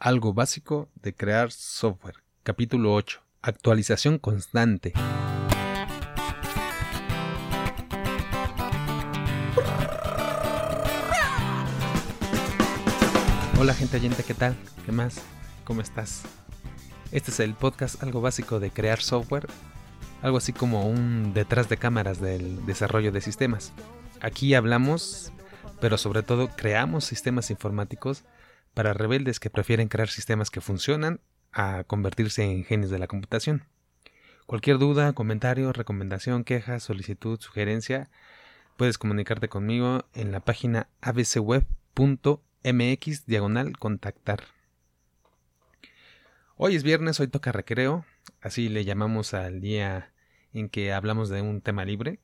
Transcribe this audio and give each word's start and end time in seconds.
Algo 0.00 0.32
básico 0.32 0.88
de 0.94 1.12
crear 1.12 1.50
software. 1.50 2.22
Capítulo 2.44 2.94
8. 2.94 3.20
Actualización 3.42 4.18
constante. 4.18 4.92
Hola 13.58 13.74
gente 13.74 13.96
oyente, 13.96 14.22
¿qué 14.22 14.34
tal? 14.34 14.54
¿Qué 14.86 14.92
más? 14.92 15.20
¿Cómo 15.64 15.80
estás? 15.80 16.22
Este 17.10 17.32
es 17.32 17.40
el 17.40 17.54
podcast 17.54 18.00
Algo 18.00 18.20
básico 18.20 18.60
de 18.60 18.70
crear 18.70 19.00
software. 19.00 19.48
Algo 20.22 20.36
así 20.36 20.52
como 20.52 20.88
un 20.88 21.34
detrás 21.34 21.68
de 21.68 21.76
cámaras 21.76 22.20
del 22.20 22.64
desarrollo 22.66 23.10
de 23.10 23.20
sistemas. 23.20 23.72
Aquí 24.20 24.54
hablamos, 24.54 25.32
pero 25.80 25.98
sobre 25.98 26.22
todo 26.22 26.50
creamos 26.54 27.04
sistemas 27.04 27.50
informáticos 27.50 28.22
para 28.78 28.94
rebeldes 28.94 29.40
que 29.40 29.50
prefieren 29.50 29.88
crear 29.88 30.08
sistemas 30.08 30.50
que 30.50 30.60
funcionan 30.60 31.18
a 31.50 31.82
convertirse 31.82 32.44
en 32.44 32.62
genios 32.62 32.92
de 32.92 33.00
la 33.00 33.08
computación. 33.08 33.64
Cualquier 34.46 34.78
duda, 34.78 35.14
comentario, 35.14 35.72
recomendación, 35.72 36.44
queja, 36.44 36.78
solicitud, 36.78 37.40
sugerencia, 37.40 38.08
puedes 38.76 38.96
comunicarte 38.96 39.48
conmigo 39.48 40.04
en 40.14 40.30
la 40.30 40.38
página 40.38 40.86
abcweb.mx 41.00 41.66
diagonal 43.26 43.76
contactar. 43.78 44.44
Hoy 46.54 46.76
es 46.76 46.84
viernes, 46.84 47.18
hoy 47.18 47.26
toca 47.26 47.50
recreo, 47.50 48.04
así 48.42 48.68
le 48.68 48.84
llamamos 48.84 49.34
al 49.34 49.60
día 49.60 50.12
en 50.52 50.68
que 50.68 50.92
hablamos 50.92 51.30
de 51.30 51.42
un 51.42 51.62
tema 51.62 51.84
libre. 51.84 52.20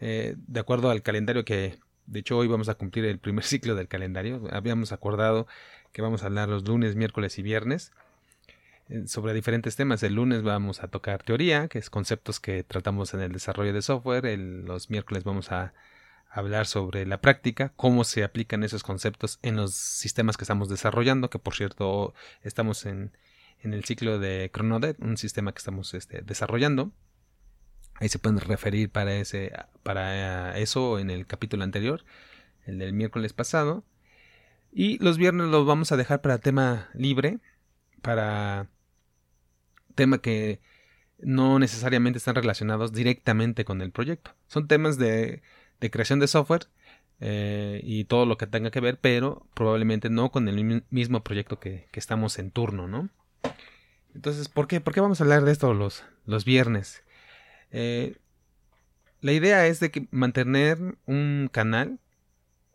Eh, 0.00 0.34
de 0.38 0.60
acuerdo 0.60 0.90
al 0.90 1.02
calendario 1.02 1.44
que 1.44 1.78
de 2.06 2.20
hecho, 2.20 2.36
hoy 2.36 2.48
vamos 2.48 2.68
a 2.68 2.74
cumplir 2.74 3.04
el 3.06 3.18
primer 3.18 3.44
ciclo 3.44 3.74
del 3.74 3.88
calendario. 3.88 4.42
Habíamos 4.50 4.92
acordado 4.92 5.46
que 5.94 6.02
vamos 6.02 6.24
a 6.24 6.26
hablar 6.26 6.48
los 6.48 6.66
lunes, 6.68 6.96
miércoles 6.96 7.38
y 7.38 7.42
viernes 7.42 7.92
eh, 8.88 9.04
sobre 9.06 9.32
diferentes 9.32 9.76
temas. 9.76 10.02
El 10.02 10.14
lunes 10.14 10.42
vamos 10.42 10.82
a 10.82 10.88
tocar 10.88 11.22
teoría, 11.22 11.68
que 11.68 11.78
es 11.78 11.88
conceptos 11.88 12.40
que 12.40 12.64
tratamos 12.64 13.14
en 13.14 13.20
el 13.20 13.32
desarrollo 13.32 13.72
de 13.72 13.80
software. 13.80 14.38
los 14.38 14.90
miércoles 14.90 15.22
vamos 15.22 15.52
a 15.52 15.72
hablar 16.28 16.66
sobre 16.66 17.06
la 17.06 17.20
práctica, 17.20 17.72
cómo 17.76 18.02
se 18.02 18.24
aplican 18.24 18.64
esos 18.64 18.82
conceptos 18.82 19.38
en 19.42 19.54
los 19.54 19.72
sistemas 19.72 20.36
que 20.36 20.42
estamos 20.42 20.68
desarrollando, 20.68 21.30
que 21.30 21.38
por 21.38 21.54
cierto 21.54 22.12
estamos 22.42 22.86
en, 22.86 23.12
el 23.62 23.84
ciclo 23.84 24.18
de 24.18 24.50
Chronodet, 24.52 24.98
un 24.98 25.16
sistema 25.16 25.52
que 25.52 25.58
estamos 25.58 25.94
este, 25.94 26.22
desarrollando. 26.22 26.90
Ahí 27.94 28.08
se 28.08 28.18
pueden 28.18 28.40
referir 28.40 28.90
para, 28.90 29.14
ese, 29.14 29.52
para 29.84 30.58
eso 30.58 30.98
en 30.98 31.08
el 31.10 31.24
capítulo 31.24 31.62
anterior, 31.62 32.04
el 32.66 32.80
del 32.80 32.92
miércoles 32.92 33.32
pasado. 33.32 33.84
Y 34.76 34.98
los 34.98 35.18
viernes 35.18 35.46
los 35.46 35.64
vamos 35.64 35.92
a 35.92 35.96
dejar 35.96 36.20
para 36.20 36.38
tema 36.38 36.88
libre, 36.94 37.38
para 38.02 38.66
tema 39.94 40.18
que 40.18 40.60
no 41.20 41.60
necesariamente 41.60 42.18
están 42.18 42.34
relacionados 42.34 42.92
directamente 42.92 43.64
con 43.64 43.80
el 43.80 43.92
proyecto. 43.92 44.32
Son 44.48 44.66
temas 44.66 44.98
de, 44.98 45.42
creación 45.78 46.18
de 46.18 46.26
software 46.26 46.66
eh, 47.20 47.80
y 47.84 48.04
todo 48.06 48.26
lo 48.26 48.36
que 48.36 48.48
tenga 48.48 48.72
que 48.72 48.80
ver, 48.80 48.98
pero 49.00 49.46
probablemente 49.54 50.10
no 50.10 50.32
con 50.32 50.48
el 50.48 50.82
mismo 50.90 51.22
proyecto 51.22 51.60
que, 51.60 51.86
estamos 51.92 52.40
en 52.40 52.50
turno, 52.50 52.88
¿no? 52.88 53.10
Entonces, 54.12 54.48
¿por 54.48 54.66
qué? 54.66 54.80
¿Por 54.80 54.92
qué 54.92 55.00
vamos 55.00 55.20
a 55.20 55.24
hablar 55.24 55.44
de 55.44 55.52
esto 55.52 55.72
los, 55.72 56.02
los 56.26 56.44
viernes? 56.44 57.04
Eh, 57.70 58.16
la 59.20 59.30
idea 59.30 59.68
es 59.68 59.78
de 59.78 59.92
que 59.92 60.08
mantener 60.10 60.78
un 61.06 61.48
canal 61.52 62.00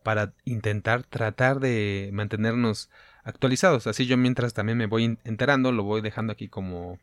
para 0.03 0.33
intentar 0.45 1.03
tratar 1.03 1.59
de 1.59 2.09
mantenernos 2.13 2.89
actualizados. 3.23 3.87
Así 3.87 4.05
yo 4.05 4.17
mientras 4.17 4.53
también 4.53 4.77
me 4.77 4.87
voy 4.87 5.17
enterando, 5.23 5.71
lo 5.71 5.83
voy 5.83 6.01
dejando 6.01 6.33
aquí 6.33 6.47
como, 6.47 6.99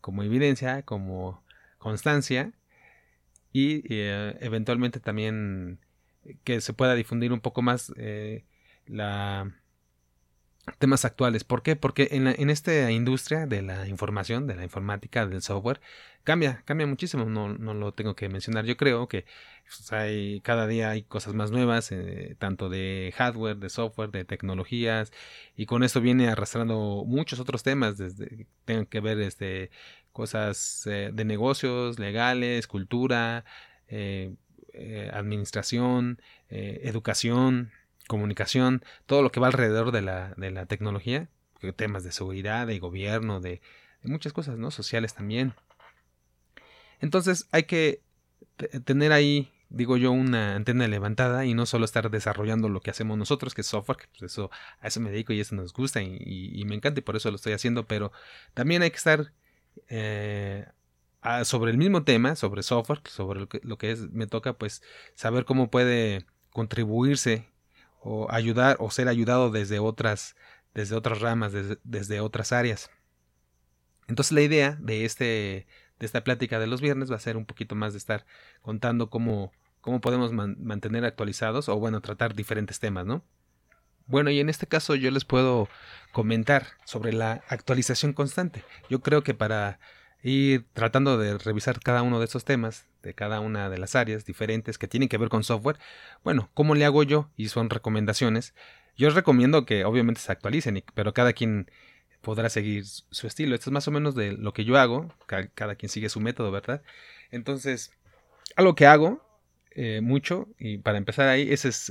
como 0.00 0.22
evidencia, 0.22 0.82
como 0.82 1.42
constancia 1.78 2.52
y 3.52 3.82
eh, 3.92 4.36
eventualmente 4.40 5.00
también 5.00 5.78
que 6.44 6.60
se 6.60 6.72
pueda 6.72 6.94
difundir 6.94 7.32
un 7.32 7.40
poco 7.40 7.62
más 7.62 7.92
eh, 7.96 8.44
la 8.86 9.52
temas 10.78 11.04
actuales. 11.04 11.44
¿Por 11.44 11.62
qué? 11.62 11.76
Porque 11.76 12.08
en, 12.12 12.26
en, 12.28 12.50
esta 12.50 12.90
industria 12.90 13.46
de 13.46 13.62
la 13.62 13.88
información, 13.88 14.46
de 14.46 14.56
la 14.56 14.64
informática, 14.64 15.26
del 15.26 15.42
software, 15.42 15.80
cambia, 16.24 16.62
cambia 16.64 16.86
muchísimo. 16.86 17.24
No, 17.26 17.48
no 17.48 17.74
lo 17.74 17.92
tengo 17.92 18.14
que 18.14 18.28
mencionar. 18.28 18.64
Yo 18.64 18.76
creo 18.76 19.08
que 19.08 19.24
pues, 19.70 19.92
hay, 19.92 20.40
cada 20.40 20.66
día 20.66 20.90
hay 20.90 21.02
cosas 21.02 21.34
más 21.34 21.50
nuevas, 21.50 21.92
eh, 21.92 22.34
tanto 22.38 22.68
de 22.68 23.12
hardware, 23.16 23.56
de 23.56 23.70
software, 23.70 24.10
de 24.10 24.24
tecnologías, 24.24 25.12
y 25.56 25.66
con 25.66 25.82
esto 25.84 26.00
viene 26.00 26.28
arrastrando 26.28 27.04
muchos 27.06 27.38
otros 27.40 27.62
temas, 27.62 27.96
desde 27.96 28.28
que 28.28 28.46
tengan 28.64 28.86
que 28.86 29.00
ver 29.00 29.20
este, 29.20 29.70
cosas 30.12 30.86
eh, 30.86 31.10
de 31.12 31.24
negocios, 31.24 31.98
legales, 31.98 32.66
cultura, 32.66 33.44
eh, 33.88 34.34
administración, 35.12 36.22
educación, 36.48 37.72
comunicación, 38.10 38.84
todo 39.06 39.22
lo 39.22 39.30
que 39.30 39.38
va 39.38 39.46
alrededor 39.46 39.92
de 39.92 40.02
la, 40.02 40.34
de 40.36 40.50
la 40.50 40.66
tecnología, 40.66 41.28
temas 41.76 42.02
de 42.02 42.10
seguridad, 42.10 42.66
de 42.66 42.80
gobierno, 42.80 43.40
de, 43.40 43.60
muchas 44.02 44.32
cosas, 44.32 44.58
¿no? 44.58 44.72
Sociales 44.72 45.14
también. 45.14 45.54
Entonces 47.00 47.46
hay 47.52 47.64
que 47.64 48.02
tener 48.84 49.12
ahí, 49.12 49.52
digo 49.68 49.96
yo, 49.96 50.10
una 50.10 50.56
antena 50.56 50.88
levantada 50.88 51.44
y 51.44 51.54
no 51.54 51.66
solo 51.66 51.84
estar 51.84 52.10
desarrollando 52.10 52.68
lo 52.68 52.80
que 52.80 52.90
hacemos 52.90 53.16
nosotros, 53.16 53.54
que 53.54 53.60
es 53.60 53.68
software, 53.68 53.98
que 53.98 54.06
pues 54.18 54.32
eso, 54.32 54.50
a 54.80 54.88
eso 54.88 54.98
me 55.00 55.10
dedico 55.10 55.32
y 55.32 55.40
eso 55.40 55.54
nos 55.54 55.72
gusta 55.72 56.02
y, 56.02 56.64
me 56.66 56.74
encanta 56.74 56.98
y 56.98 57.04
por 57.04 57.14
eso 57.14 57.30
lo 57.30 57.36
estoy 57.36 57.52
haciendo, 57.52 57.86
pero 57.86 58.10
también 58.54 58.82
hay 58.82 58.90
que 58.90 58.96
estar 58.96 59.32
eh, 59.88 60.66
sobre 61.44 61.70
el 61.70 61.78
mismo 61.78 62.02
tema, 62.02 62.34
sobre 62.34 62.64
software, 62.64 63.02
sobre 63.04 63.38
lo 63.38 63.48
que, 63.48 63.60
lo 63.62 63.78
que 63.78 63.92
es, 63.92 64.10
me 64.10 64.26
toca 64.26 64.54
pues 64.54 64.82
saber 65.14 65.44
cómo 65.44 65.70
puede 65.70 66.26
contribuirse 66.50 67.49
o 68.00 68.30
ayudar 68.30 68.76
o 68.80 68.90
ser 68.90 69.08
ayudado 69.08 69.50
desde 69.50 69.78
otras, 69.78 70.36
desde 70.74 70.96
otras 70.96 71.20
ramas, 71.20 71.52
desde, 71.84 72.20
otras 72.20 72.52
áreas. 72.52 72.90
Entonces 74.08 74.32
la 74.32 74.42
idea 74.42 74.76
de, 74.80 75.04
este, 75.04 75.66
de 75.98 76.06
esta 76.06 76.24
plática 76.24 76.58
de 76.58 76.66
los 76.66 76.80
viernes 76.80 77.10
va 77.10 77.16
a 77.16 77.20
ser 77.20 77.36
un 77.36 77.46
poquito 77.46 77.74
más 77.74 77.92
de 77.92 77.98
estar 77.98 78.26
contando 78.62 79.10
cómo, 79.10 79.52
cómo 79.80 80.00
podemos 80.00 80.32
mantener 80.32 81.04
actualizados 81.04 81.68
o 81.68 81.78
bueno, 81.78 82.00
tratar 82.00 82.34
diferentes 82.34 82.80
temas, 82.80 83.06
¿no? 83.06 83.24
Bueno, 84.06 84.30
y 84.30 84.40
en 84.40 84.48
este 84.48 84.66
caso 84.66 84.96
yo 84.96 85.12
les 85.12 85.24
puedo 85.24 85.68
comentar 86.10 86.66
sobre 86.84 87.12
la 87.12 87.44
actualización 87.48 88.12
constante. 88.12 88.64
Yo 88.88 89.00
creo 89.00 89.22
que 89.22 89.34
para 89.34 89.78
ir 90.22 90.66
tratando 90.72 91.18
de 91.18 91.38
revisar 91.38 91.80
cada 91.80 92.02
uno 92.02 92.18
de 92.18 92.26
esos 92.26 92.44
temas, 92.44 92.86
de 93.02 93.14
cada 93.14 93.40
una 93.40 93.70
de 93.70 93.78
las 93.78 93.94
áreas 93.94 94.24
diferentes 94.24 94.78
que 94.78 94.88
tienen 94.88 95.08
que 95.08 95.18
ver 95.18 95.28
con 95.28 95.44
software. 95.44 95.78
Bueno, 96.22 96.50
¿cómo 96.54 96.74
le 96.74 96.84
hago 96.84 97.02
yo? 97.02 97.30
Y 97.36 97.48
son 97.48 97.70
recomendaciones. 97.70 98.54
Yo 98.96 99.08
os 99.08 99.14
recomiendo 99.14 99.64
que 99.64 99.84
obviamente 99.84 100.20
se 100.20 100.32
actualicen, 100.32 100.84
pero 100.94 101.14
cada 101.14 101.32
quien 101.32 101.70
podrá 102.20 102.50
seguir 102.50 102.84
su 102.84 103.26
estilo. 103.26 103.54
Esto 103.54 103.70
es 103.70 103.72
más 103.72 103.88
o 103.88 103.90
menos 103.90 104.14
de 104.14 104.32
lo 104.32 104.52
que 104.52 104.64
yo 104.64 104.78
hago. 104.78 105.14
Cada, 105.26 105.74
quien 105.74 105.88
sigue 105.88 106.08
su 106.08 106.20
método, 106.20 106.50
¿verdad? 106.50 106.82
Entonces, 107.30 107.92
algo 108.56 108.74
que 108.74 108.86
hago 108.86 109.24
eh, 109.70 110.00
mucho, 110.02 110.48
y 110.58 110.78
para 110.78 110.98
empezar 110.98 111.28
ahí, 111.28 111.50
es, 111.50 111.90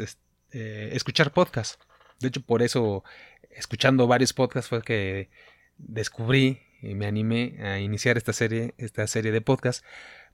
eh, 0.51 0.89
escuchar 0.93 1.31
podcasts. 1.31 1.79
De 2.19 2.27
hecho, 2.27 2.41
por 2.41 2.61
eso, 2.61 3.03
escuchando 3.49 4.05
varios 4.07 4.33
podcasts 4.33 4.69
fue 4.69 4.81
que 4.83 5.29
descubrí 5.77 6.59
y 6.59 6.68
me 6.81 7.05
animé 7.05 7.57
a 7.61 7.79
iniciar 7.79 8.17
esta 8.17 8.33
serie, 8.33 8.73
esta 8.77 9.05
serie 9.07 9.31
de 9.31 9.41
podcasts 9.41 9.83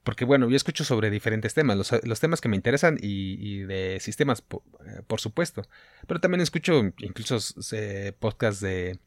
porque 0.05 0.23
bueno, 0.23 0.47
yo 0.47 0.55
escucho 0.55 0.83
sobre 0.83 1.09
diferentes 1.09 1.55
temas, 1.55 1.75
los, 2.03 2.19
temas 2.19 2.39
que 2.39 2.47
me 2.47 2.55
interesan 2.55 2.99
y, 3.01 3.63
de 3.63 3.97
sistemas, 3.99 4.43
eh, 4.85 5.01
por, 5.07 5.19
supuesto. 5.19 5.63
Pero 6.05 6.19
también 6.19 6.41
escucho 6.41 6.79
incluso 6.99 7.39
podcasts 8.19 8.61
de, 8.61 8.99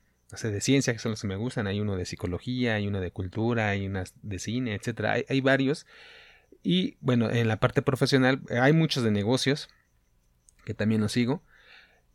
de 0.43 0.61
ciencia, 0.61 0.93
que 0.93 0.99
son 0.99 1.13
los 1.13 1.21
que 1.21 1.29
me 1.29 1.37
gustan. 1.37 1.69
Hay 1.69 1.79
uno 1.79 1.95
de 1.95 2.05
psicología, 2.05 2.75
hay 2.75 2.89
uno 2.89 3.01
de 3.01 3.13
cultura, 3.13 3.69
hay 3.69 3.87
unas 3.87 4.13
de 4.23 4.41
cine, 4.41 4.75
etcétera. 4.75 5.13
Hay, 5.13 5.25
hay 5.29 5.41
varios. 5.41 5.87
Y 6.65 6.97
bueno, 7.01 7.31
en 7.31 7.47
la 7.47 7.61
parte 7.61 7.81
profesional 7.81 8.43
hay 8.61 8.73
muchos 8.73 9.05
de 9.05 9.13
negocios 9.13 9.69
que 10.65 10.75
también 10.75 11.01
los 11.01 11.13
sigo. 11.13 11.45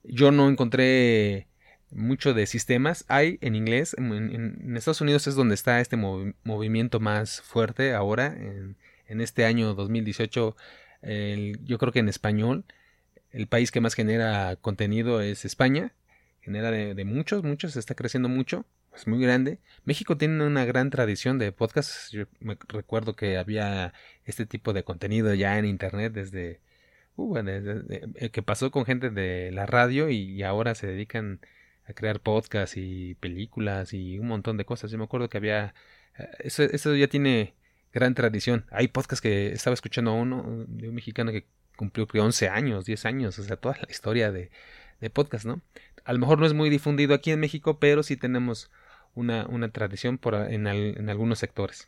Yo 0.04 0.32
no 0.32 0.50
encontré 0.50 1.48
mucho 1.96 2.34
de 2.34 2.46
sistemas. 2.46 3.06
Hay 3.08 3.38
en 3.42 3.56
inglés, 3.56 3.96
en, 3.98 4.76
Estados 4.76 5.02
Unidos 5.02 5.28
es 5.28 5.36
donde 5.36 5.56
está 5.56 5.80
este 5.80 5.98
movimiento 5.98 7.00
más 7.00 7.42
fuerte 7.42 7.94
ahora, 7.94 8.28
en, 8.28 8.76
este 9.08 9.46
año 9.46 9.76
2018, 9.76 10.56
yo 11.64 11.78
creo 11.78 11.92
que 11.92 12.00
en 12.00 12.10
español, 12.10 12.66
el 13.32 13.48
país 13.48 13.72
que 13.72 13.82
más 13.82 13.94
genera 13.94 14.56
contenido 14.56 15.22
es 15.22 15.46
España, 15.46 15.94
genera 16.42 16.72
de, 16.72 17.06
muchos, 17.06 17.44
muchos, 17.44 17.76
está 17.76 17.96
creciendo 17.96 18.28
mucho, 18.28 18.66
es 18.96 19.08
muy 19.08 19.22
grande. 19.22 19.60
México 19.86 20.18
tiene 20.18 20.44
una 20.46 20.66
gran 20.66 20.90
tradición 20.90 21.38
de 21.38 21.52
podcasts, 21.52 22.12
yo 22.12 22.26
me 22.40 22.58
recuerdo 22.68 23.16
que 23.16 23.38
había 23.38 23.94
este 24.26 24.46
tipo 24.46 24.74
de 24.74 24.84
contenido 24.84 25.34
ya 25.34 25.58
en 25.58 25.66
internet 25.66 26.14
desde... 26.14 26.60
Uh, 27.16 27.36
que 28.32 28.42
pasó 28.42 28.72
con 28.72 28.86
gente 28.86 29.12
de 29.12 29.52
la 29.52 29.68
radio 29.68 30.10
y 30.10 30.42
ahora 30.42 30.74
se 30.74 30.88
dedican 30.88 31.42
crear 31.94 32.20
podcasts 32.20 32.78
y 32.78 33.16
películas 33.16 33.94
y 33.94 34.20
un 34.20 34.28
montón 34.28 34.58
de 34.58 34.66
cosas. 34.66 34.92
Yo 34.92 34.98
me 34.98 35.06
acuerdo 35.06 35.30
que 35.30 35.38
había... 35.38 35.74
Eh, 36.18 36.30
eso, 36.40 36.64
eso 36.64 36.96
ya 36.96 37.08
tiene 37.08 37.56
gran 37.94 38.16
tradición. 38.16 38.66
Hay 38.72 38.88
podcasts 38.88 39.22
que 39.22 39.52
estaba 39.54 39.74
escuchando 39.74 40.14
uno 40.14 40.66
de 40.68 40.90
un 40.90 40.96
mexicano 40.96 41.32
que 41.32 41.46
cumplió 41.76 42.08
creo 42.08 42.26
11 42.26 42.50
años, 42.50 42.86
10 42.86 43.06
años, 43.06 43.40
o 43.40 43.44
sea, 43.44 43.58
toda 43.58 43.78
la 43.78 43.88
historia 43.90 44.32
de, 44.32 44.52
de 45.02 45.10
podcast, 45.10 45.46
¿no? 45.46 45.62
A 46.06 46.14
lo 46.14 46.20
mejor 46.20 46.40
no 46.40 46.46
es 46.46 46.54
muy 46.54 46.70
difundido 46.70 47.14
aquí 47.14 47.32
en 47.32 47.40
México, 47.40 47.80
pero 47.80 48.04
sí 48.04 48.18
tenemos 48.18 48.72
una, 49.16 49.46
una 49.48 49.70
tradición 49.70 50.18
por, 50.18 50.36
en 50.36 50.68
algunos 51.10 51.40
sectores. 51.40 51.88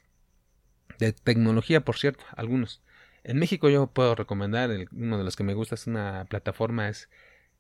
De 1.00 1.12
tecnología, 1.12 1.82
por 1.82 1.98
cierto, 1.98 2.24
algunos. 2.36 2.82
En 3.24 3.40
México 3.40 3.70
yo 3.70 3.88
puedo 3.88 4.16
recomendar, 4.16 4.70
uno 4.92 5.18
de 5.18 5.24
los 5.24 5.36
que 5.36 5.44
me 5.44 5.56
gusta 5.56 5.76
es 5.76 5.88
una 5.88 6.26
plataforma, 6.30 6.90
es, 6.90 7.10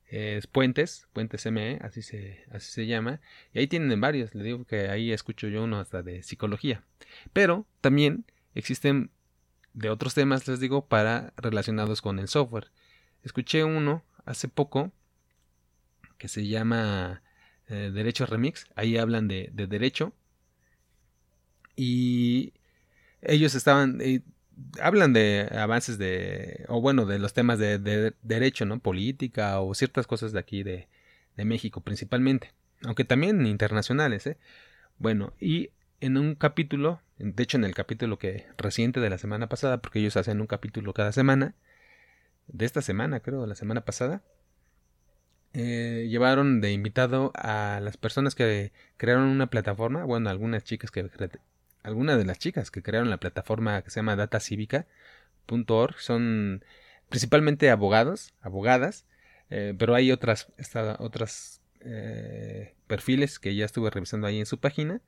es 0.07 0.47
Puentes, 0.47 1.07
Puentes 1.13 1.45
ME, 1.47 1.79
así 1.81 2.01
se, 2.01 2.43
así 2.51 2.71
se 2.71 2.87
llama, 2.87 3.21
y 3.53 3.59
ahí 3.59 3.67
tienen 3.67 3.99
varios, 3.99 4.35
le 4.35 4.43
digo 4.43 4.65
que 4.65 4.89
ahí 4.89 5.11
escucho 5.11 5.47
yo 5.47 5.63
uno 5.63 5.79
hasta 5.79 6.03
de 6.03 6.23
psicología. 6.23 6.83
Pero 7.33 7.65
también 7.81 8.25
existen 8.53 9.11
de 9.73 9.89
otros 9.89 10.13
temas, 10.13 10.47
les 10.47 10.59
digo, 10.59 10.87
para 10.87 11.33
relacionados 11.37 12.01
con 12.01 12.19
el 12.19 12.27
software. 12.27 12.71
Escuché 13.23 13.63
uno 13.63 14.03
hace 14.25 14.47
poco 14.47 14.91
que 16.17 16.27
se 16.27 16.47
llama 16.47 17.21
eh, 17.67 17.91
Derecho 17.93 18.25
Remix, 18.25 18.67
ahí 18.75 18.97
hablan 18.97 19.27
de, 19.27 19.49
de 19.53 19.67
derecho 19.67 20.13
y 21.75 22.53
ellos 23.21 23.55
estaban, 23.55 23.99
eh, 24.01 24.21
hablan 24.81 25.13
de 25.13 25.49
avances 25.51 25.97
de, 25.97 26.65
o 26.67 26.81
bueno, 26.81 27.05
de 27.05 27.19
los 27.19 27.33
temas 27.33 27.59
de, 27.59 28.13
derecho, 28.21 28.65
¿no? 28.65 28.79
Política 28.79 29.59
o 29.59 29.73
ciertas 29.73 30.07
cosas 30.07 30.31
de 30.31 30.39
aquí 30.39 30.63
de, 30.63 30.87
de, 31.37 31.45
México 31.45 31.81
principalmente, 31.81 32.53
aunque 32.83 33.05
también 33.05 33.45
internacionales, 33.45 34.27
¿eh? 34.27 34.37
Bueno, 34.97 35.33
y 35.39 35.71
en 36.01 36.17
un 36.17 36.35
capítulo, 36.35 37.01
de 37.17 37.43
hecho 37.43 37.57
en 37.57 37.65
el 37.65 37.75
capítulo 37.75 38.17
que 38.17 38.45
reciente 38.57 38.99
de 38.99 39.09
la 39.09 39.17
semana 39.17 39.47
pasada, 39.47 39.81
porque 39.81 39.99
ellos 39.99 40.17
hacen 40.17 40.41
un 40.41 40.47
capítulo 40.47 40.93
cada 40.93 41.11
semana, 41.11 41.55
de 42.47 42.65
esta 42.65 42.81
semana 42.81 43.19
creo, 43.21 43.45
la 43.47 43.55
semana 43.55 43.81
pasada, 43.81 44.21
eh, 45.53 46.07
llevaron 46.09 46.59
de 46.59 46.73
invitado 46.73 47.31
a 47.35 47.79
las 47.81 47.97
personas 47.97 48.35
que 48.35 48.73
crearon 48.97 49.23
una 49.25 49.47
plataforma, 49.47 50.03
bueno, 50.03 50.29
algunas 50.29 50.63
chicas 50.63 50.91
que 50.91 51.09
algunas 51.85 52.17
de 52.17 52.25
las 52.25 52.39
chicas 52.39 52.71
que 52.71 52.81
crearon 52.81 53.09
la 53.09 53.19
plataforma 53.19 53.81
que 53.83 53.91
se 53.91 53.99
llama 53.99 54.15
datacívica.org 54.15 55.99
son 55.99 56.65
principalmente 57.09 57.69
abogados, 57.69 58.33
abogadas, 58.41 59.05
eh, 59.51 59.75
pero 59.77 59.93
hay 59.93 60.11
otras, 60.11 60.47
otras 60.97 61.61
eh, 61.81 62.73
perfiles 62.87 63.37
que 63.39 63.55
ya 63.55 63.65
estuve 63.65 63.91
revisando 63.91 64.25
ahí 64.25 64.39
en 64.39 64.47
su 64.47 64.59
página 64.59 65.01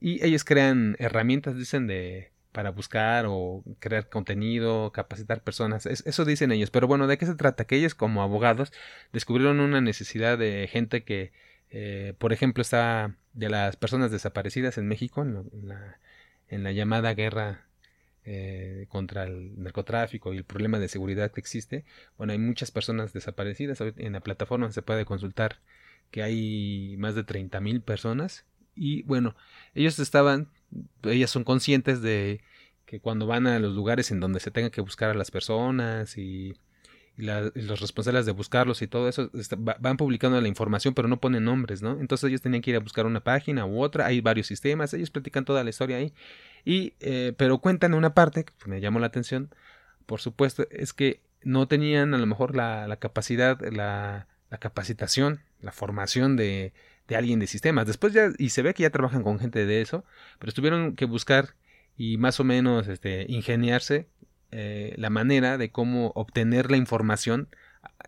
y 0.00 0.24
ellos 0.24 0.44
crean 0.44 0.96
herramientas, 0.98 1.56
dicen, 1.56 1.86
de 1.86 2.32
para 2.52 2.70
buscar 2.70 3.26
o 3.28 3.62
crear 3.78 4.08
contenido, 4.08 4.90
capacitar 4.92 5.42
personas. 5.44 5.86
eso 5.86 6.24
dicen 6.24 6.50
ellos. 6.50 6.70
Pero 6.70 6.88
bueno, 6.88 7.06
¿de 7.06 7.16
qué 7.16 7.26
se 7.26 7.36
trata? 7.36 7.64
Que 7.64 7.76
ellos 7.76 7.94
como 7.94 8.22
abogados 8.22 8.72
descubrieron 9.12 9.60
una 9.60 9.80
necesidad 9.80 10.36
de 10.36 10.68
gente 10.70 11.04
que, 11.04 11.32
eh, 11.70 12.14
por 12.18 12.32
ejemplo, 12.32 12.62
está 12.62 13.14
de 13.32 13.48
las 13.48 13.76
personas 13.76 14.10
desaparecidas 14.10 14.78
en 14.78 14.88
México, 14.88 15.22
en, 15.22 15.68
la, 15.68 15.98
en 16.48 16.64
la, 16.64 16.72
llamada 16.72 17.14
guerra 17.14 17.66
eh, 18.24 18.86
contra 18.88 19.24
el 19.24 19.62
narcotráfico 19.62 20.32
y 20.32 20.38
el 20.38 20.44
problema 20.44 20.78
de 20.78 20.88
seguridad 20.88 21.30
que 21.30 21.40
existe. 21.40 21.84
Bueno, 22.18 22.32
hay 22.32 22.38
muchas 22.38 22.70
personas 22.70 23.12
desaparecidas. 23.12 23.80
En 23.80 24.12
la 24.12 24.20
plataforma 24.20 24.70
se 24.72 24.82
puede 24.82 25.04
consultar 25.04 25.60
que 26.10 26.22
hay 26.22 26.96
más 26.98 27.14
de 27.14 27.24
30 27.24 27.60
mil 27.60 27.82
personas. 27.82 28.44
Y 28.74 29.02
bueno, 29.02 29.36
ellos 29.74 29.98
estaban, 29.98 30.48
ellas 31.04 31.30
son 31.30 31.44
conscientes 31.44 32.02
de 32.02 32.40
que 32.86 33.00
cuando 33.00 33.26
van 33.26 33.46
a 33.46 33.58
los 33.58 33.74
lugares 33.74 34.10
en 34.10 34.20
donde 34.20 34.40
se 34.40 34.50
tenga 34.50 34.70
que 34.70 34.80
buscar 34.80 35.10
a 35.10 35.14
las 35.14 35.30
personas 35.30 36.18
y 36.18 36.56
los 37.16 37.80
responsables 37.80 38.24
de 38.24 38.32
buscarlos 38.32 38.80
y 38.82 38.86
todo 38.86 39.08
eso 39.08 39.30
este, 39.34 39.56
van 39.58 39.96
publicando 39.96 40.40
la 40.40 40.48
información 40.48 40.94
pero 40.94 41.06
no 41.08 41.20
ponen 41.20 41.44
nombres, 41.44 41.82
¿no? 41.82 41.98
Entonces 42.00 42.28
ellos 42.28 42.40
tenían 42.40 42.62
que 42.62 42.70
ir 42.70 42.76
a 42.76 42.80
buscar 42.80 43.06
una 43.06 43.20
página 43.20 43.66
u 43.66 43.82
otra, 43.82 44.06
hay 44.06 44.20
varios 44.20 44.46
sistemas, 44.46 44.94
ellos 44.94 45.10
platican 45.10 45.44
toda 45.44 45.62
la 45.62 45.70
historia 45.70 45.98
ahí, 45.98 46.14
y, 46.64 46.94
eh, 47.00 47.34
pero 47.36 47.58
cuentan 47.58 47.94
una 47.94 48.14
parte 48.14 48.44
que 48.44 48.52
me 48.66 48.80
llamó 48.80 49.00
la 49.00 49.08
atención, 49.08 49.54
por 50.06 50.20
supuesto, 50.20 50.66
es 50.70 50.92
que 50.92 51.20
no 51.42 51.68
tenían 51.68 52.14
a 52.14 52.18
lo 52.18 52.26
mejor 52.26 52.56
la, 52.56 52.96
capacidad, 52.98 53.60
la, 53.60 54.26
capacitación, 54.58 55.40
la 55.60 55.72
formación 55.72 56.36
de, 56.36 56.72
de 57.08 57.16
alguien 57.16 57.38
de 57.38 57.46
sistemas. 57.46 57.86
Después 57.86 58.12
ya, 58.12 58.30
y 58.38 58.50
se 58.50 58.62
ve 58.62 58.74
que 58.74 58.82
ya 58.82 58.90
trabajan 58.90 59.22
con 59.22 59.38
gente 59.38 59.66
de 59.66 59.80
eso, 59.80 60.04
pero 60.38 60.52
tuvieron 60.52 60.96
que 60.96 61.04
buscar 61.04 61.54
y 61.96 62.16
más 62.16 62.40
o 62.40 62.44
menos 62.44 62.88
este, 62.88 63.26
ingeniarse 63.28 64.08
eh, 64.52 64.94
la 64.96 65.10
manera 65.10 65.58
de 65.58 65.70
cómo 65.70 66.12
obtener 66.14 66.70
la 66.70 66.76
información 66.76 67.48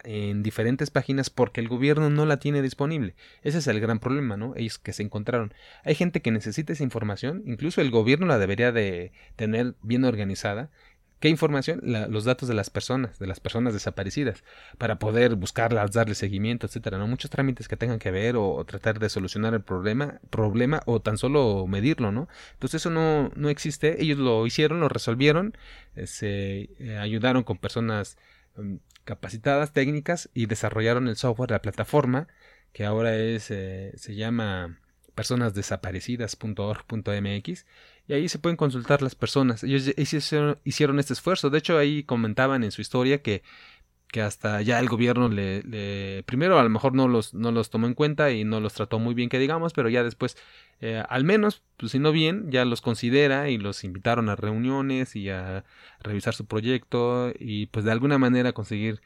en 0.05 0.43
diferentes 0.43 0.91
páginas 0.91 1.31
porque 1.31 1.61
el 1.61 1.69
gobierno 1.69 2.11
no 2.11 2.27
la 2.27 2.39
tiene 2.39 2.63
disponible. 2.63 3.15
Ese 3.43 3.59
es 3.59 3.67
el 3.67 3.81
gran 3.81 3.99
problema, 3.99 4.37
¿no? 4.37 4.55
Ellos 4.57 4.79
que 4.79 4.93
se 4.93 5.03
encontraron. 5.03 5.55
Hay 5.85 5.95
gente 5.95 6.21
que 6.21 6.31
necesita 6.31 6.73
esa 6.73 6.83
información, 6.83 7.43
incluso 7.47 7.81
el 7.81 7.91
gobierno 7.91 8.27
la 8.27 8.39
debería 8.39 8.73
de 8.73 9.13
tener 9.37 9.75
bien 9.83 10.05
organizada 10.05 10.71
¿Qué 11.23 11.29
información? 11.29 11.81
los 11.85 12.25
datos 12.25 12.49
de 12.49 12.55
las 12.55 12.69
personas, 12.69 13.21
de 13.21 13.29
las 13.29 13.39
personas 13.39 13.73
desaparecidas, 13.73 14.43
para 14.77 14.99
poder 14.99 15.37
buscarlas, 15.37 15.93
darle 15.93 16.17
seguimiento, 16.17 16.67
etcétera, 16.67 16.99
¿no? 16.99 17.07
Muchos 17.07 17.31
trámites 17.31 17.69
que 17.69 17.77
tengan 17.77 18.01
que 18.01 18.11
ver 18.11 18.35
o, 18.37 18.65
tratar 18.65 18.99
de 18.99 19.09
solucionar 19.09 19.55
el 19.55 19.63
problema, 19.63 20.19
problema 20.31 20.83
o 20.85 21.01
tan 21.01 21.19
solo 21.19 21.65
medirlo, 21.69 22.11
¿no? 22.11 22.27
Entonces 22.55 22.83
eso 22.83 22.91
no, 22.91 23.31
no 23.37 23.51
existe, 23.51 24.03
ellos 24.03 24.19
lo 24.19 24.45
hicieron, 24.49 24.81
lo 24.81 24.89
resolvieron, 24.89 25.57
eh, 25.95 26.09
se 26.09 26.71
eh, 26.81 26.99
ayudaron 26.99 27.45
con 27.45 27.57
personas 27.57 28.19
mm, 28.57 28.79
capacitadas, 29.05 29.73
técnicas 29.73 30.29
y 30.35 30.47
desarrollaron 30.47 31.07
el 31.07 31.15
software, 31.15 31.53
la 31.53 31.63
plataforma, 31.63 32.27
que 32.73 32.85
ahora 32.85 33.17
es, 33.17 33.49
eh, 33.53 33.93
se 33.95 34.17
llama 34.17 34.77
personasdesaparecidas.org.mx 35.15 37.65
y 38.09 38.15
ahí 38.15 38.29
se 38.29 38.39
pueden 38.39 38.57
consultar 38.57 39.03
las 39.03 39.15
personas. 39.15 39.65
Ellos 39.65 39.91
hicieron, 39.97 40.99
este 40.99 41.13
esfuerzo. 41.13 41.51
De 41.51 41.59
hecho, 41.59 41.79
ahí 41.79 42.05
comentaban 42.05 42.65
en 42.65 42.73
su 42.73 42.81
historia 42.81 43.23
que, 43.23 43.43
que 44.09 44.23
hasta 44.23 44.61
ya 44.63 44.79
el 44.81 44.89
gobierno 44.89 45.29
le, 45.29 46.23
primero 46.27 46.59
a 46.59 46.63
lo 46.63 46.69
mejor 46.69 46.95
no 46.95 47.09
los, 47.09 47.35
no 47.35 47.53
los 47.53 47.71
tomó 47.71 47.87
en 47.87 47.95
cuenta 47.95 48.31
y 48.33 48.45
no 48.45 48.61
los 48.61 48.75
trató 48.75 48.99
muy 48.99 49.15
bien 49.15 49.29
que 49.29 49.39
digamos, 49.39 49.73
pero 49.73 49.89
ya 49.89 50.05
después 50.05 50.37
eh, 50.83 51.03
al 51.09 51.23
menos, 51.25 51.63
pues 51.77 51.93
si 51.93 52.01
no 52.01 52.11
bien, 52.11 52.51
ya 52.51 52.65
los 52.65 52.81
considera 52.81 53.49
y 53.49 53.57
los 53.57 53.85
invitaron 53.85 54.29
a 54.29 54.35
reuniones 54.35 55.15
y 55.15 55.31
a 55.31 55.65
revisar 56.01 56.35
su 56.35 56.47
proyecto 56.47 57.33
y 57.39 57.67
pues 57.67 57.85
de 57.85 57.93
alguna 57.93 58.19
manera 58.19 58.53
conseguir 58.53 59.01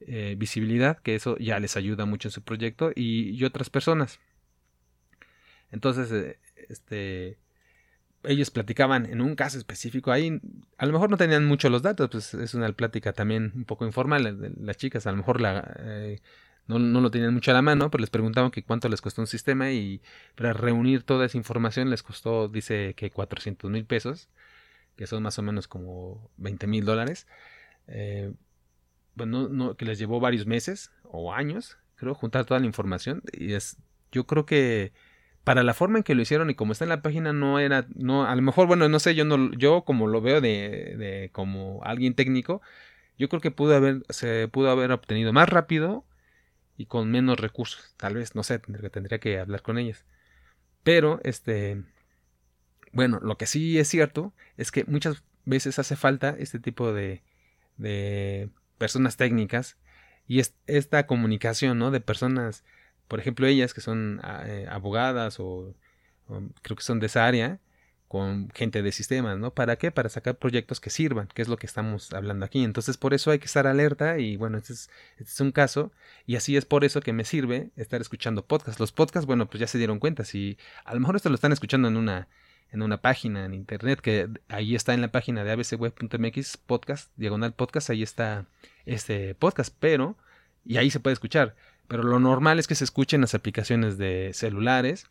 eh, 0.00 0.34
visibilidad, 0.36 0.98
que 0.98 1.14
eso 1.14 1.36
ya 1.38 1.60
les 1.60 1.76
ayuda 1.76 2.06
mucho 2.06 2.28
en 2.28 2.32
su 2.32 2.42
proyecto 2.42 2.90
y, 2.94 3.42
otras 3.44 3.70
personas. 3.70 4.18
Entonces, 5.70 6.10
eh, 6.12 6.38
este, 6.68 7.38
ellos 8.24 8.50
platicaban 8.50 9.06
en 9.06 9.20
un 9.20 9.34
caso 9.34 9.58
específico 9.58 10.12
ahí, 10.12 10.40
a 10.78 10.86
lo 10.86 10.92
mejor 10.92 11.10
no 11.10 11.16
tenían 11.16 11.44
mucho 11.44 11.68
los 11.70 11.82
datos, 11.82 12.08
pues 12.10 12.34
es 12.34 12.54
una 12.54 12.70
plática 12.72 13.12
también 13.12 13.52
un 13.54 13.64
poco 13.64 13.84
informal, 13.84 14.54
las 14.60 14.76
chicas 14.76 15.06
a 15.06 15.10
lo 15.10 15.18
mejor 15.18 15.40
la, 15.40 15.74
eh, 15.80 16.20
no, 16.66 16.78
no, 16.78 17.00
lo 17.00 17.10
tenían 17.10 17.34
mucho 17.34 17.50
a 17.50 17.54
la 17.54 17.62
mano, 17.62 17.90
pero 17.90 18.00
les 18.00 18.10
preguntaban 18.10 18.50
que 18.50 18.62
cuánto 18.62 18.88
les 18.88 19.00
costó 19.00 19.20
un 19.20 19.26
sistema 19.26 19.72
y 19.72 20.00
para 20.36 20.52
reunir 20.52 21.02
toda 21.02 21.26
esa 21.26 21.36
información 21.36 21.90
les 21.90 22.02
costó, 22.02 22.48
dice 22.48 22.94
que 22.94 23.10
400 23.10 23.70
mil 23.70 23.84
pesos, 23.84 24.28
que 24.96 25.06
son 25.06 25.22
más 25.22 25.38
o 25.38 25.42
menos 25.42 25.66
como 25.66 26.30
20 26.36 26.66
mil 26.66 26.84
dólares, 26.84 27.26
eh, 27.88 28.32
bueno, 29.14 29.48
no, 29.48 29.76
que 29.76 29.84
les 29.84 29.98
llevó 29.98 30.20
varios 30.20 30.46
meses 30.46 30.92
o 31.04 31.34
años, 31.34 31.78
creo, 31.96 32.14
juntar 32.14 32.44
toda 32.44 32.60
la 32.60 32.66
información 32.66 33.22
y 33.32 33.54
es, 33.54 33.76
yo 34.12 34.26
creo 34.26 34.46
que 34.46 34.92
para 35.44 35.62
la 35.62 35.74
forma 35.74 35.98
en 35.98 36.04
que 36.04 36.14
lo 36.14 36.22
hicieron 36.22 36.50
y 36.50 36.54
como 36.54 36.72
está 36.72 36.84
en 36.84 36.90
la 36.90 37.02
página 37.02 37.32
no 37.32 37.58
era 37.58 37.86
no 37.94 38.24
a 38.24 38.34
lo 38.36 38.42
mejor 38.42 38.66
bueno 38.66 38.88
no 38.88 38.98
sé 39.00 39.14
yo 39.14 39.24
no 39.24 39.52
yo 39.52 39.82
como 39.82 40.06
lo 40.06 40.20
veo 40.20 40.40
de, 40.40 40.94
de 40.96 41.30
como 41.32 41.80
alguien 41.84 42.14
técnico 42.14 42.62
yo 43.18 43.28
creo 43.28 43.40
que 43.40 43.50
pudo 43.50 43.76
haber 43.76 44.02
se 44.10 44.48
pudo 44.48 44.70
haber 44.70 44.92
obtenido 44.92 45.32
más 45.32 45.48
rápido 45.48 46.04
y 46.76 46.86
con 46.86 47.10
menos 47.10 47.38
recursos. 47.38 47.94
Tal 47.96 48.14
vez 48.14 48.34
no 48.34 48.42
sé 48.42 48.58
tendría, 48.58 48.90
tendría 48.90 49.18
que 49.18 49.38
hablar 49.38 49.62
con 49.62 49.78
ellas. 49.78 50.04
Pero 50.82 51.20
este 51.24 51.82
bueno 52.92 53.20
lo 53.22 53.38
que 53.38 53.46
sí 53.46 53.78
es 53.78 53.88
cierto 53.88 54.32
es 54.56 54.72
que 54.72 54.84
muchas 54.84 55.22
veces 55.44 55.78
hace 55.78 55.96
falta 55.96 56.34
este 56.38 56.58
tipo 56.58 56.92
de 56.92 57.22
de 57.76 58.50
personas 58.78 59.16
técnicas 59.16 59.78
y 60.26 60.40
esta 60.66 61.06
comunicación 61.06 61.78
no 61.78 61.90
de 61.90 62.00
personas 62.00 62.64
por 63.08 63.20
ejemplo, 63.20 63.46
ellas 63.46 63.74
que 63.74 63.80
son 63.80 64.20
ah, 64.22 64.44
eh, 64.46 64.66
abogadas 64.70 65.38
o, 65.40 65.74
creo 66.62 66.76
que 66.76 66.82
son 66.82 67.00
de 67.00 67.06
esa 67.06 67.26
área, 67.26 67.60
con 68.08 68.50
gente 68.54 68.82
de 68.82 68.92
sistemas, 68.92 69.38
¿no? 69.38 69.54
¿Para 69.54 69.76
qué? 69.76 69.90
Para 69.90 70.10
sacar 70.10 70.36
proyectos 70.36 70.80
que 70.80 70.90
sirvan, 70.90 71.28
que 71.28 71.40
es 71.40 71.48
lo 71.48 71.56
que 71.56 71.66
estamos 71.66 72.12
hablando 72.12 72.44
aquí. 72.44 72.62
Entonces, 72.62 72.98
por 72.98 73.14
eso 73.14 73.30
hay 73.30 73.38
que 73.38 73.46
estar 73.46 73.66
alerta 73.66 74.18
y 74.18 74.36
bueno, 74.36 74.58
este 74.58 74.74
es, 74.74 74.90
este 75.18 75.32
es 75.32 75.40
un 75.40 75.50
caso 75.50 75.92
y 76.26 76.36
así 76.36 76.56
es 76.56 76.66
por 76.66 76.84
eso 76.84 77.00
que 77.00 77.14
me 77.14 77.24
sirve 77.24 77.70
estar 77.76 78.02
escuchando 78.02 78.44
podcasts. 78.44 78.78
Los 78.78 78.92
podcasts, 78.92 79.26
bueno, 79.26 79.46
pues 79.48 79.60
ya 79.60 79.66
se 79.66 79.78
dieron 79.78 79.98
cuenta, 79.98 80.24
si 80.24 80.58
a 80.84 80.92
lo 80.92 81.00
mejor 81.00 81.16
esto 81.16 81.30
lo 81.30 81.36
están 81.36 81.52
escuchando 81.52 81.88
en 81.88 81.96
una 81.96 82.28
en 82.72 82.82
una 82.82 83.00
página 83.02 83.44
en 83.44 83.54
internet 83.54 84.00
que 84.00 84.28
ahí 84.48 84.74
está 84.74 84.94
en 84.94 85.02
la 85.02 85.12
página 85.12 85.44
de 85.44 85.52
abcweb.mx 85.52 86.56
podcast, 86.56 87.10
diagonal 87.16 87.52
podcast, 87.54 87.90
ahí 87.90 88.02
está 88.02 88.46
este 88.86 89.34
podcast, 89.34 89.74
pero 89.78 90.16
y 90.64 90.78
ahí 90.78 90.90
se 90.90 91.00
puede 91.00 91.14
escuchar, 91.14 91.54
pero 91.88 92.02
lo 92.02 92.18
normal 92.18 92.58
es 92.58 92.66
que 92.66 92.74
se 92.74 92.84
escuchen 92.84 93.20
las 93.20 93.34
aplicaciones 93.34 93.98
de 93.98 94.30
celulares 94.34 95.06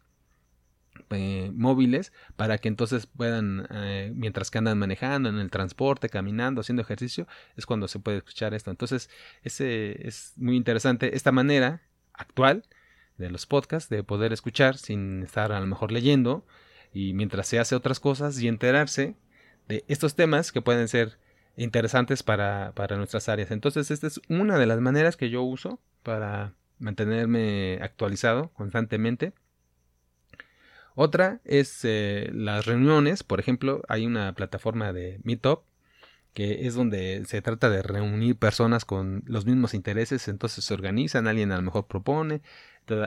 eh, 1.10 1.51
móviles 1.54 2.13
para 2.36 2.58
que 2.58 2.68
entonces 2.68 3.06
puedan, 3.06 3.68
eh, 3.72 4.12
mientras 4.16 4.51
que 4.51 4.58
andan 4.58 4.78
manejando, 4.78 5.30
en 5.30 5.40
el 5.40 5.50
transporte, 5.50 6.10
caminando, 6.10 6.62
haciendo 6.62 6.82
ejercicio, 6.82 7.28
es 7.56 7.66
cuando 7.66 7.88
se 7.88 8.00
puede 8.00 8.18
escuchar 8.18 8.54
esto. 8.54 8.72
Entonces, 8.72 9.10
ese 9.44 10.08
es 10.08 10.34
muy 10.38 10.56
interesante 10.56 11.16
esta 11.16 11.32
manera 11.32 11.82
actual 12.13 12.63
de 13.18 13.30
los 13.30 13.46
podcasts 13.46 13.90
de 13.90 14.04
poder 14.04 14.34
escuchar 14.34 14.78
sin 14.78 15.24
estar 15.24 15.51
a 15.51 15.60
lo 15.60 15.68
mejor 15.68 15.92
leyendo 15.92 16.46
y 16.94 17.13
mientras 17.13 17.48
se 17.48 17.60
hace 17.60 17.75
otras 17.75 18.00
cosas 18.00 18.40
y 18.42 18.48
enterarse 18.48 19.16
de 19.68 19.84
estos 19.88 20.16
temas 20.16 20.51
que 20.51 20.62
pueden 20.62 20.88
ser 20.88 21.18
interesantes 21.58 22.24
para, 22.24 22.74
para 22.74 22.98
nuestras 22.98 23.30
áreas. 23.30 23.51
Entonces, 23.51 23.92
esta 23.92 24.08
es 24.08 24.22
una 24.30 24.58
de 24.58 24.66
las 24.66 24.80
maneras 24.80 25.18
que 25.18 25.30
yo 25.30 25.42
uso 25.44 25.80
para 26.04 26.54
mantenerme 26.81 27.79
actualizado 27.81 28.50
constantemente. 28.53 29.33
Otra 30.95 31.39
es 31.45 31.81
eh, 31.83 32.29
las 32.33 32.65
reuniones, 32.65 33.23
por 33.23 33.39
ejemplo, 33.39 33.81
hay 33.88 34.05
una 34.05 34.33
plataforma 34.35 34.91
de 34.91 35.19
Meetup 35.23 35.63
que 36.33 36.65
es 36.67 36.75
donde 36.75 37.23
se 37.25 37.41
trata 37.41 37.69
de 37.69 37.81
reunir 37.81 38.38
personas 38.38 38.85
con 38.85 39.23
los 39.25 39.45
mismos 39.45 39.73
intereses, 39.73 40.27
entonces 40.27 40.63
se 40.63 40.73
organizan, 40.73 41.27
alguien 41.27 41.51
a 41.51 41.57
lo 41.57 41.61
mejor 41.61 41.88
propone. 41.88 42.41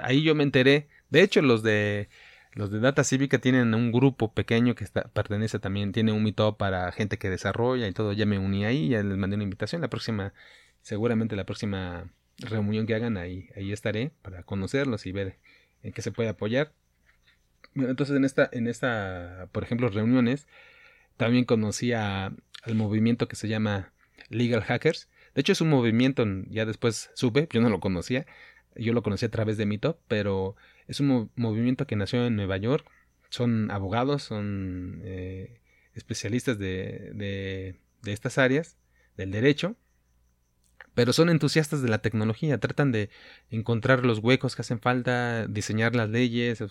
ahí 0.03 0.23
yo 0.23 0.35
me 0.35 0.45
enteré, 0.45 0.89
de 1.11 1.23
hecho 1.23 1.43
los 1.43 1.63
de 1.63 2.09
los 2.53 2.71
de 2.71 2.81
Data 2.81 3.03
Cívica 3.03 3.39
tienen 3.41 3.75
un 3.75 3.91
grupo 3.93 4.33
pequeño 4.33 4.75
que 4.77 4.85
está, 4.85 5.09
pertenece 5.09 5.59
también, 5.59 5.93
tiene 5.93 6.13
un 6.13 6.23
meetup 6.23 6.57
para 6.57 6.93
gente 6.93 7.19
que 7.19 7.31
desarrolla 7.31 7.89
y 7.89 7.93
todo, 7.93 8.13
ya 8.13 8.27
me 8.27 8.39
uní 8.39 8.65
ahí, 8.65 8.91
ya 8.91 9.03
les 9.03 9.19
mandé 9.19 9.37
una 9.37 9.45
invitación, 9.45 9.81
la 9.83 9.89
próxima, 9.89 10.35
seguramente 10.83 11.37
la 11.37 11.45
próxima 11.47 12.13
reunión 12.39 12.87
que 12.87 12.95
hagan 12.95 13.17
ahí, 13.17 13.49
ahí 13.57 13.73
estaré 13.73 14.13
para 14.23 14.43
conocerlos 14.43 15.07
y 15.07 15.13
ver 15.13 15.39
en 15.83 15.93
qué 15.93 16.03
se 16.03 16.13
puede 16.13 16.29
apoyar. 16.29 16.73
Entonces 17.75 18.17
en 18.17 18.25
esta, 18.25 18.49
en 18.53 18.69
esta, 18.69 19.49
por 19.53 19.65
ejemplo, 19.65 19.89
reuniones, 19.89 20.47
también 21.17 21.45
conocí 21.45 21.93
al 21.93 22.37
movimiento 22.75 23.29
que 23.29 23.37
se 23.37 23.49
llama 23.49 23.93
Legal 24.31 24.63
Hackers. 24.63 25.09
De 25.35 25.41
hecho 25.41 25.53
es 25.53 25.61
un 25.61 25.71
movimiento, 25.71 26.25
ya 26.49 26.65
después 26.67 27.11
supe, 27.15 27.49
yo 27.53 27.61
no 27.61 27.69
lo 27.69 27.81
conocía, 27.81 28.27
yo 28.77 28.93
lo 28.93 29.03
conocí 29.03 29.27
a 29.27 29.31
través 29.31 29.57
de 29.57 29.67
Meetup, 29.67 29.99
pero 30.09 30.57
es 30.87 31.01
un 31.01 31.31
movimiento 31.37 31.87
que 31.87 31.97
nació 31.97 32.27
en 32.27 32.37
Nueva 32.37 32.57
York. 32.57 32.87
Son 33.31 33.71
abogados, 33.71 34.23
son 34.23 35.01
eh, 35.05 35.61
especialistas 35.95 36.59
de, 36.59 37.13
de 38.03 38.13
estas 38.13 38.39
áreas 38.39 38.77
del 39.17 39.33
derecho 39.33 39.77
pero 40.95 41.13
son 41.13 41.29
entusiastas 41.29 41.83
de 41.83 41.89
la 41.89 41.99
tecnología, 41.99 42.59
tratan 42.59 42.93
de 42.93 43.11
encontrar 43.51 44.05
los 44.05 44.21
huecos 44.21 44.55
que 44.55 44.63
hacen 44.63 44.81
falta, 44.81 45.47
diseñar 45.47 45.95
las 45.95 46.09
leyes, 46.09 46.63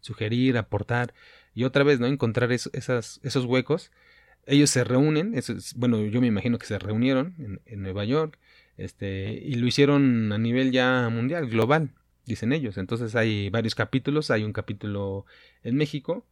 sugerir, 0.00 0.56
aportar 0.56 1.12
y 1.54 1.64
otra 1.64 1.84
vez 1.84 2.00
no 2.00 2.06
encontrar 2.06 2.52
esas, 2.52 3.20
esos 3.22 3.44
huecos. 3.44 3.90
Ellos 4.46 4.70
se 4.70 4.84
reúnen, 4.84 5.34
bueno, 5.76 6.04
yo 6.04 6.20
me 6.20 6.26
imagino 6.26 6.58
que 6.58 6.66
se 6.66 6.78
reunieron 6.78 7.60
en, 7.66 7.82
Nueva 7.82 8.04
York, 8.04 8.38
este, 8.76 9.32
y 9.34 9.54
lo 9.54 9.66
hicieron 9.66 10.32
a 10.32 10.38
nivel 10.38 10.72
ya 10.72 11.08
mundial, 11.10 11.48
global, 11.48 11.90
dicen 12.26 12.52
ellos. 12.52 12.76
Entonces 12.76 13.14
hay 13.14 13.50
varios 13.50 13.74
capítulos, 13.74 14.30
hay 14.30 14.44
un 14.44 14.52
capítulo 14.52 15.26
en 15.62 15.76
México, 15.76 16.26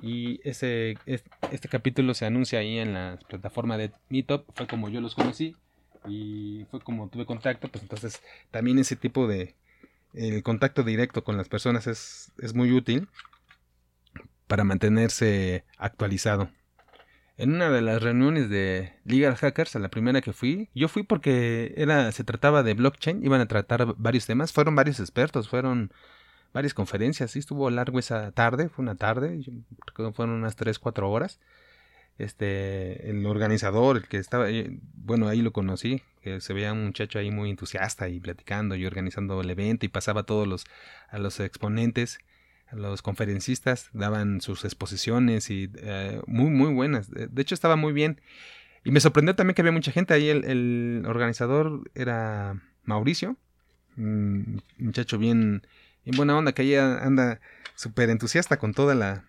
y 0.00 0.40
ese, 0.42 0.96
este 1.06 1.68
capítulo 1.68 2.14
se 2.14 2.26
anuncia 2.26 2.58
ahí 2.58 2.78
en 2.78 2.94
la 2.94 3.18
plataforma 3.28 3.76
de 3.78 3.92
Meetup, 4.08 4.46
fue 4.54 4.66
como 4.66 4.88
yo 4.88 5.00
los 5.00 5.14
conocí 5.14 5.54
y 6.06 6.66
fue 6.70 6.80
como 6.80 7.08
tuve 7.08 7.26
contacto, 7.26 7.68
pues 7.68 7.82
entonces 7.82 8.20
también 8.50 8.78
ese 8.78 8.96
tipo 8.96 9.26
de 9.26 9.54
el 10.14 10.42
contacto 10.42 10.82
directo 10.82 11.24
con 11.24 11.36
las 11.36 11.48
personas 11.48 11.86
es, 11.86 12.32
es 12.38 12.54
muy 12.54 12.72
útil 12.72 13.08
para 14.46 14.64
mantenerse 14.64 15.64
actualizado. 15.78 16.50
En 17.38 17.54
una 17.54 17.70
de 17.70 17.80
las 17.80 18.02
reuniones 18.02 18.50
de 18.50 18.92
Legal 19.04 19.36
Hackers, 19.36 19.74
a 19.74 19.78
la 19.78 19.88
primera 19.88 20.20
que 20.20 20.34
fui, 20.34 20.68
yo 20.74 20.88
fui 20.88 21.02
porque 21.02 21.72
era, 21.76 22.12
se 22.12 22.24
trataba 22.24 22.62
de 22.62 22.74
blockchain, 22.74 23.24
iban 23.24 23.40
a 23.40 23.46
tratar 23.46 23.94
varios 23.96 24.26
temas, 24.26 24.52
fueron 24.52 24.74
varios 24.74 25.00
expertos, 25.00 25.48
fueron 25.48 25.92
varias 26.52 26.74
conferencias, 26.74 27.30
sí 27.30 27.38
estuvo 27.38 27.70
largo 27.70 27.98
esa 27.98 28.32
tarde, 28.32 28.68
fue 28.68 28.82
una 28.82 28.96
tarde, 28.96 29.40
fueron 30.14 30.34
unas 30.34 30.56
3, 30.56 30.78
4 30.78 31.10
horas 31.10 31.40
este, 32.18 33.10
el 33.10 33.24
organizador, 33.26 33.96
el 33.96 34.08
que 34.08 34.18
estaba, 34.18 34.46
bueno, 34.94 35.28
ahí 35.28 35.42
lo 35.42 35.52
conocí, 35.52 36.02
que 36.22 36.40
se 36.40 36.52
veía 36.52 36.72
un 36.72 36.86
muchacho 36.86 37.18
ahí 37.18 37.30
muy 37.30 37.50
entusiasta 37.50 38.08
y 38.08 38.20
platicando 38.20 38.76
y 38.76 38.86
organizando 38.86 39.40
el 39.40 39.50
evento 39.50 39.86
y 39.86 39.88
pasaba 39.88 40.22
a 40.22 40.24
todos 40.24 40.46
los, 40.46 40.64
a 41.08 41.18
los 41.18 41.40
exponentes, 41.40 42.18
a 42.68 42.76
los 42.76 43.02
conferencistas, 43.02 43.90
daban 43.92 44.40
sus 44.40 44.64
exposiciones 44.64 45.50
y 45.50 45.70
eh, 45.76 46.20
muy, 46.26 46.50
muy 46.50 46.72
buenas. 46.72 47.10
De 47.10 47.42
hecho, 47.42 47.54
estaba 47.54 47.76
muy 47.76 47.92
bien. 47.92 48.20
Y 48.84 48.90
me 48.90 49.00
sorprendió 49.00 49.34
también 49.34 49.54
que 49.54 49.62
había 49.62 49.72
mucha 49.72 49.92
gente 49.92 50.14
ahí. 50.14 50.28
El, 50.28 51.04
organizador 51.06 51.90
era 51.94 52.60
Mauricio, 52.84 53.36
un 53.96 54.62
muchacho 54.78 55.18
bien, 55.18 55.66
bien 56.04 56.16
buena 56.16 56.36
onda, 56.36 56.52
que 56.52 56.62
ahí 56.62 56.74
anda 56.74 57.40
súper 57.74 58.10
entusiasta 58.10 58.58
con 58.58 58.74
toda 58.74 58.94
la, 58.94 59.24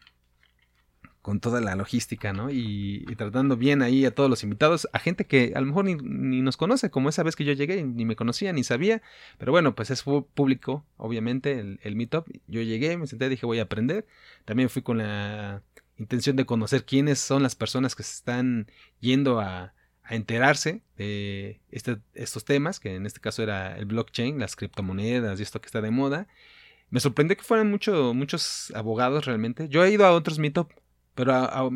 con 1.24 1.40
toda 1.40 1.62
la 1.62 1.76
logística, 1.76 2.34
¿no? 2.34 2.52
Y, 2.52 3.06
tratando 3.18 3.56
bien 3.56 3.82
ahí 3.82 4.06
a 4.06 4.14
todos 4.14 4.30
los 4.30 4.44
invitados, 4.44 4.90
a 4.92 5.00
gente 5.00 5.26
que 5.26 5.54
a 5.56 5.62
lo 5.62 5.68
mejor 5.68 5.86
ni, 5.86 6.42
nos 6.42 6.58
conoce, 6.58 6.92
como 6.92 7.08
esa 7.08 7.24
vez 7.24 7.38
que 7.38 7.46
yo 7.46 7.54
llegué, 7.54 7.82
ni 7.82 8.04
me 8.04 8.18
conocía, 8.18 8.52
ni 8.52 8.66
sabía, 8.66 9.02
pero 9.38 9.54
bueno, 9.54 9.74
pues 9.74 9.90
es 9.90 10.04
público, 10.04 10.86
obviamente, 10.98 11.60
el, 11.60 11.80
el 11.82 11.96
meetup. 11.96 12.28
Yo 12.48 12.62
llegué, 12.62 12.98
me 12.98 13.08
senté, 13.08 13.30
dije 13.30 13.46
voy 13.46 13.60
a 13.60 13.64
aprender. 13.64 14.06
También 14.44 14.70
fui 14.70 14.82
con 14.82 14.98
la 14.98 15.64
intención 15.98 16.36
de 16.36 16.46
conocer 16.46 16.84
quiénes 16.84 17.20
son 17.20 17.42
las 17.42 17.56
personas 17.56 17.96
que 17.96 18.04
se 18.04 18.16
están 18.16 18.68
yendo 19.00 19.40
a, 19.40 19.74
a 20.04 20.16
enterarse 20.16 20.82
de 20.98 21.62
este, 21.72 22.00
estos 22.16 22.44
temas, 22.44 22.82
que 22.82 22.96
en 22.96 23.06
este 23.06 23.22
caso 23.22 23.42
era 23.42 23.78
el 23.78 23.86
blockchain, 23.86 24.40
las 24.40 24.58
criptomonedas 24.58 25.40
y 25.40 25.44
esto 25.44 25.62
que 25.62 25.68
está 25.68 25.80
de 25.80 25.90
moda. 25.90 26.28
Me 26.90 27.00
sorprendió 27.00 27.38
que 27.38 27.44
fueran 27.44 27.72
mucho, 27.72 28.14
muchos 28.14 28.72
abogados 28.76 29.26
realmente. 29.26 29.70
Yo 29.70 29.86
he 29.86 29.92
ido 29.92 30.06
a 30.06 30.12
otros 30.12 30.38
meetup 30.38 30.70
pero 31.16 31.72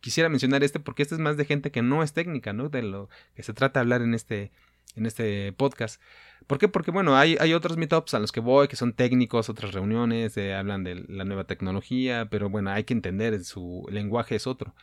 quisiera 0.00 0.28
mencionar 0.28 0.62
este 0.62 0.80
porque 0.80 1.02
este 1.02 1.14
es 1.14 1.20
más 1.20 1.36
de 1.36 1.44
gente 1.44 1.70
que 1.70 1.82
no 1.82 2.02
es 2.02 2.12
técnica, 2.12 2.52
¿no? 2.52 2.68
De 2.68 2.82
lo 2.82 3.08
que 3.34 3.42
se 3.42 3.54
trata 3.54 3.80
de 3.80 3.82
hablar 3.82 4.02
en 4.02 4.14
este, 4.14 4.50
en 4.96 5.06
este 5.06 5.52
podcast. 5.52 6.00
¿Por 6.46 6.58
qué? 6.58 6.68
Porque, 6.68 6.90
bueno, 6.90 7.16
hay, 7.16 7.36
hay 7.40 7.54
otros 7.54 7.76
meetups 7.76 8.14
a 8.14 8.18
los 8.18 8.32
que 8.32 8.40
voy 8.40 8.68
que 8.68 8.76
son 8.76 8.92
técnicos, 8.92 9.48
otras 9.48 9.72
reuniones, 9.72 10.36
eh, 10.36 10.54
hablan 10.54 10.84
de 10.84 10.96
la 11.08 11.24
nueva 11.24 11.44
tecnología, 11.44 12.28
pero 12.30 12.50
bueno, 12.50 12.70
hay 12.70 12.84
que 12.84 12.94
entender, 12.94 13.44
su 13.44 13.86
lenguaje 13.90 14.36
es 14.36 14.46
otro. 14.46 14.74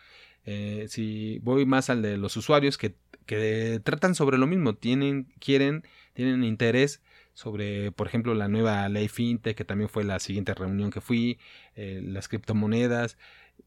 Eh, 0.45 0.85
si 0.89 1.39
voy 1.39 1.65
más 1.65 1.89
al 1.89 2.01
de 2.01 2.17
los 2.17 2.37
usuarios 2.37 2.77
que, 2.77 2.95
que 3.25 3.81
tratan 3.83 4.15
sobre 4.15 4.37
lo 4.37 4.47
mismo, 4.47 4.75
tienen, 4.75 5.27
quieren, 5.39 5.83
tienen 6.13 6.43
interés 6.43 7.01
sobre, 7.33 7.91
por 7.91 8.07
ejemplo, 8.07 8.33
la 8.33 8.47
nueva 8.47 8.89
ley 8.89 9.07
FinTech, 9.07 9.55
que 9.55 9.63
también 9.63 9.89
fue 9.89 10.03
la 10.03 10.19
siguiente 10.19 10.53
reunión 10.53 10.91
que 10.91 11.01
fui, 11.01 11.39
eh, 11.75 12.01
las 12.03 12.27
criptomonedas, 12.27 13.17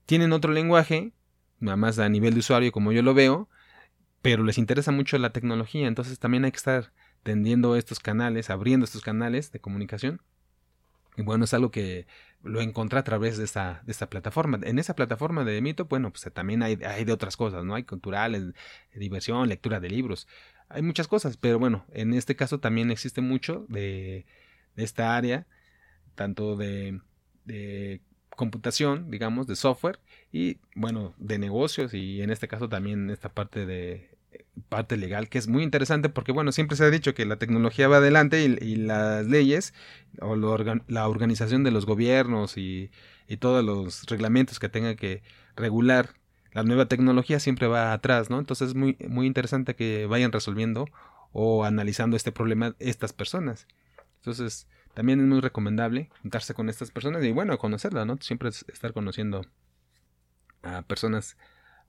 tienen 0.06 0.32
otro 0.32 0.52
lenguaje, 0.52 1.12
nada 1.60 1.76
más 1.76 1.98
a 1.98 2.08
nivel 2.08 2.34
de 2.34 2.40
usuario 2.40 2.72
como 2.72 2.92
yo 2.92 3.02
lo 3.02 3.14
veo, 3.14 3.48
pero 4.20 4.44
les 4.44 4.58
interesa 4.58 4.92
mucho 4.92 5.18
la 5.18 5.32
tecnología, 5.32 5.86
entonces 5.86 6.18
también 6.18 6.44
hay 6.44 6.52
que 6.52 6.58
estar 6.58 6.92
tendiendo 7.22 7.76
estos 7.76 8.00
canales, 8.00 8.50
abriendo 8.50 8.84
estos 8.84 9.02
canales 9.02 9.52
de 9.52 9.60
comunicación. 9.60 10.20
Y 11.16 11.22
bueno, 11.22 11.44
es 11.44 11.52
algo 11.52 11.70
que 11.70 12.06
lo 12.42 12.60
encontré 12.60 12.98
a 12.98 13.04
través 13.04 13.36
de 13.36 13.44
esta, 13.44 13.82
plataforma. 14.08 14.58
En 14.62 14.78
esa 14.78 14.94
plataforma 14.94 15.44
de 15.44 15.60
Mito, 15.60 15.84
bueno, 15.84 16.10
pues 16.10 16.32
también 16.32 16.62
hay, 16.62 16.76
de 16.76 17.12
otras 17.12 17.36
cosas, 17.36 17.64
¿no? 17.64 17.74
Hay 17.74 17.84
culturales, 17.84 18.54
diversión, 18.94 19.48
lectura 19.48 19.78
de 19.78 19.90
libros. 19.90 20.26
Hay 20.68 20.82
muchas 20.82 21.08
cosas, 21.08 21.36
pero 21.36 21.58
bueno, 21.58 21.84
en 21.92 22.14
este 22.14 22.34
caso 22.34 22.60
también 22.60 22.90
existe 22.90 23.20
mucho 23.20 23.66
de, 23.68 24.24
de 24.74 24.84
esta 24.84 25.16
área, 25.16 25.46
tanto 26.14 26.56
de 26.56 27.00
computación, 28.42 29.08
digamos, 29.08 29.46
de 29.46 29.54
software 29.54 30.00
y 30.32 30.56
bueno, 30.74 31.14
de 31.18 31.38
negocios 31.38 31.94
y 31.94 32.22
en 32.22 32.30
este 32.30 32.48
caso 32.48 32.68
también 32.68 33.08
esta 33.08 33.28
parte 33.28 33.66
de 33.66 34.10
parte 34.68 34.96
legal 34.96 35.28
que 35.28 35.38
es 35.38 35.46
muy 35.46 35.62
interesante 35.62 36.08
porque 36.08 36.32
bueno, 36.32 36.50
siempre 36.50 36.76
se 36.76 36.82
ha 36.82 36.90
dicho 36.90 37.14
que 37.14 37.24
la 37.24 37.36
tecnología 37.36 37.86
va 37.86 37.98
adelante 37.98 38.42
y, 38.42 38.74
las 38.74 39.26
leyes 39.26 39.74
o 40.20 40.34
la 40.88 41.08
organización 41.08 41.62
de 41.62 41.70
los 41.70 41.86
gobiernos 41.86 42.56
y, 42.56 42.90
y, 43.28 43.36
todos 43.36 43.64
los 43.64 44.06
reglamentos 44.06 44.58
que 44.58 44.68
tenga 44.68 44.96
que 44.96 45.22
regular 45.54 46.10
la 46.50 46.64
nueva 46.64 46.86
tecnología 46.86 47.38
siempre 47.38 47.68
va 47.68 47.92
atrás, 47.92 48.28
¿no? 48.28 48.40
Entonces 48.40 48.70
es 48.70 48.74
muy, 48.74 48.96
muy 49.08 49.28
interesante 49.28 49.76
que 49.76 50.06
vayan 50.06 50.32
resolviendo 50.32 50.86
o 51.30 51.64
analizando 51.64 52.16
este 52.16 52.32
problema 52.32 52.74
estas 52.80 53.12
personas. 53.12 53.68
Entonces, 54.16 54.66
también 54.94 55.20
es 55.20 55.26
muy 55.26 55.40
recomendable 55.40 56.10
juntarse 56.20 56.54
con 56.54 56.68
estas 56.68 56.90
personas 56.90 57.24
y 57.24 57.32
bueno, 57.32 57.58
conocerlas, 57.58 58.06
¿no? 58.06 58.18
Siempre 58.20 58.48
estar 58.48 58.92
conociendo 58.92 59.44
a 60.62 60.82
personas 60.82 61.36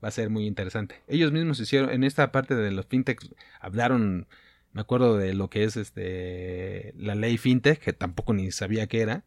va 0.04 0.10
a 0.10 0.12
ser 0.12 0.30
muy 0.30 0.46
interesante. 0.46 1.02
Ellos 1.08 1.32
mismos 1.32 1.60
hicieron, 1.60 1.90
en 1.90 2.04
esta 2.04 2.32
parte 2.32 2.56
de 2.56 2.72
los 2.72 2.86
fintech, 2.88 3.22
hablaron, 3.60 4.28
me 4.74 4.82
acuerdo 4.82 5.18
de 5.18 5.34
lo 5.34 5.50
que 5.50 5.64
es 5.64 5.78
este 5.78 6.94
la 6.98 7.16
ley 7.16 7.38
fintech, 7.38 7.80
que 7.80 7.94
tampoco 7.94 8.34
ni 8.34 8.52
sabía 8.52 8.88
qué 8.88 9.02
era. 9.02 9.24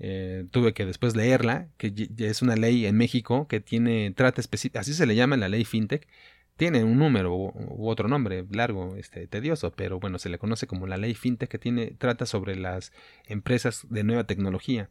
Eh, 0.00 0.46
tuve 0.52 0.74
que 0.74 0.86
después 0.86 1.16
leerla, 1.16 1.68
que 1.76 1.92
es 2.18 2.42
una 2.42 2.56
ley 2.56 2.86
en 2.86 2.96
México 2.96 3.48
que 3.48 3.60
tiene, 3.60 4.12
trata 4.16 4.40
específico, 4.40 4.78
así 4.78 4.94
se 4.94 5.06
le 5.06 5.16
llama 5.16 5.36
la 5.36 5.48
ley 5.48 5.64
fintech, 5.64 6.06
tiene 6.58 6.82
un 6.82 6.98
número 6.98 7.34
u, 7.34 7.88
otro 7.88 8.08
nombre 8.08 8.44
largo, 8.50 8.96
este, 8.96 9.28
tedioso, 9.28 9.70
pero 9.72 10.00
bueno, 10.00 10.18
se 10.18 10.28
le 10.28 10.38
conoce 10.38 10.66
como 10.66 10.88
la 10.88 10.96
ley 10.96 11.14
fintech 11.14 11.48
que 11.48 11.58
tiene, 11.58 11.92
trata 11.92 12.26
sobre 12.26 12.56
las 12.56 12.92
empresas 13.26 13.86
de 13.88 14.02
nueva 14.02 14.24
tecnología. 14.24 14.90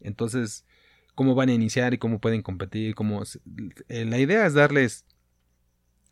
Entonces, 0.00 0.64
cómo 1.16 1.34
van 1.34 1.48
a 1.48 1.54
iniciar 1.54 1.92
y 1.92 1.98
cómo 1.98 2.20
pueden 2.20 2.42
competir, 2.42 2.94
cómo 2.94 3.24
eh, 3.88 4.04
la 4.04 4.18
idea 4.18 4.46
es 4.46 4.54
darles 4.54 5.04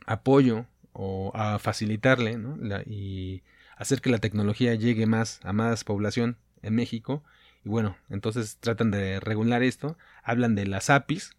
apoyo 0.06 0.66
o 0.92 1.30
a 1.34 1.60
facilitarle 1.60 2.36
¿no? 2.36 2.58
y 2.84 3.44
hacer 3.76 4.00
que 4.00 4.10
la 4.10 4.18
tecnología 4.18 4.74
llegue 4.74 5.06
más 5.06 5.38
a 5.44 5.52
más 5.52 5.84
población 5.84 6.36
en 6.62 6.74
México 6.74 7.22
y 7.64 7.68
bueno, 7.68 7.96
entonces 8.10 8.58
tratan 8.58 8.90
de 8.90 9.20
regular 9.20 9.62
esto, 9.62 9.96
hablan 10.24 10.56
de 10.56 10.66
las 10.66 10.90
APIs 10.90 11.30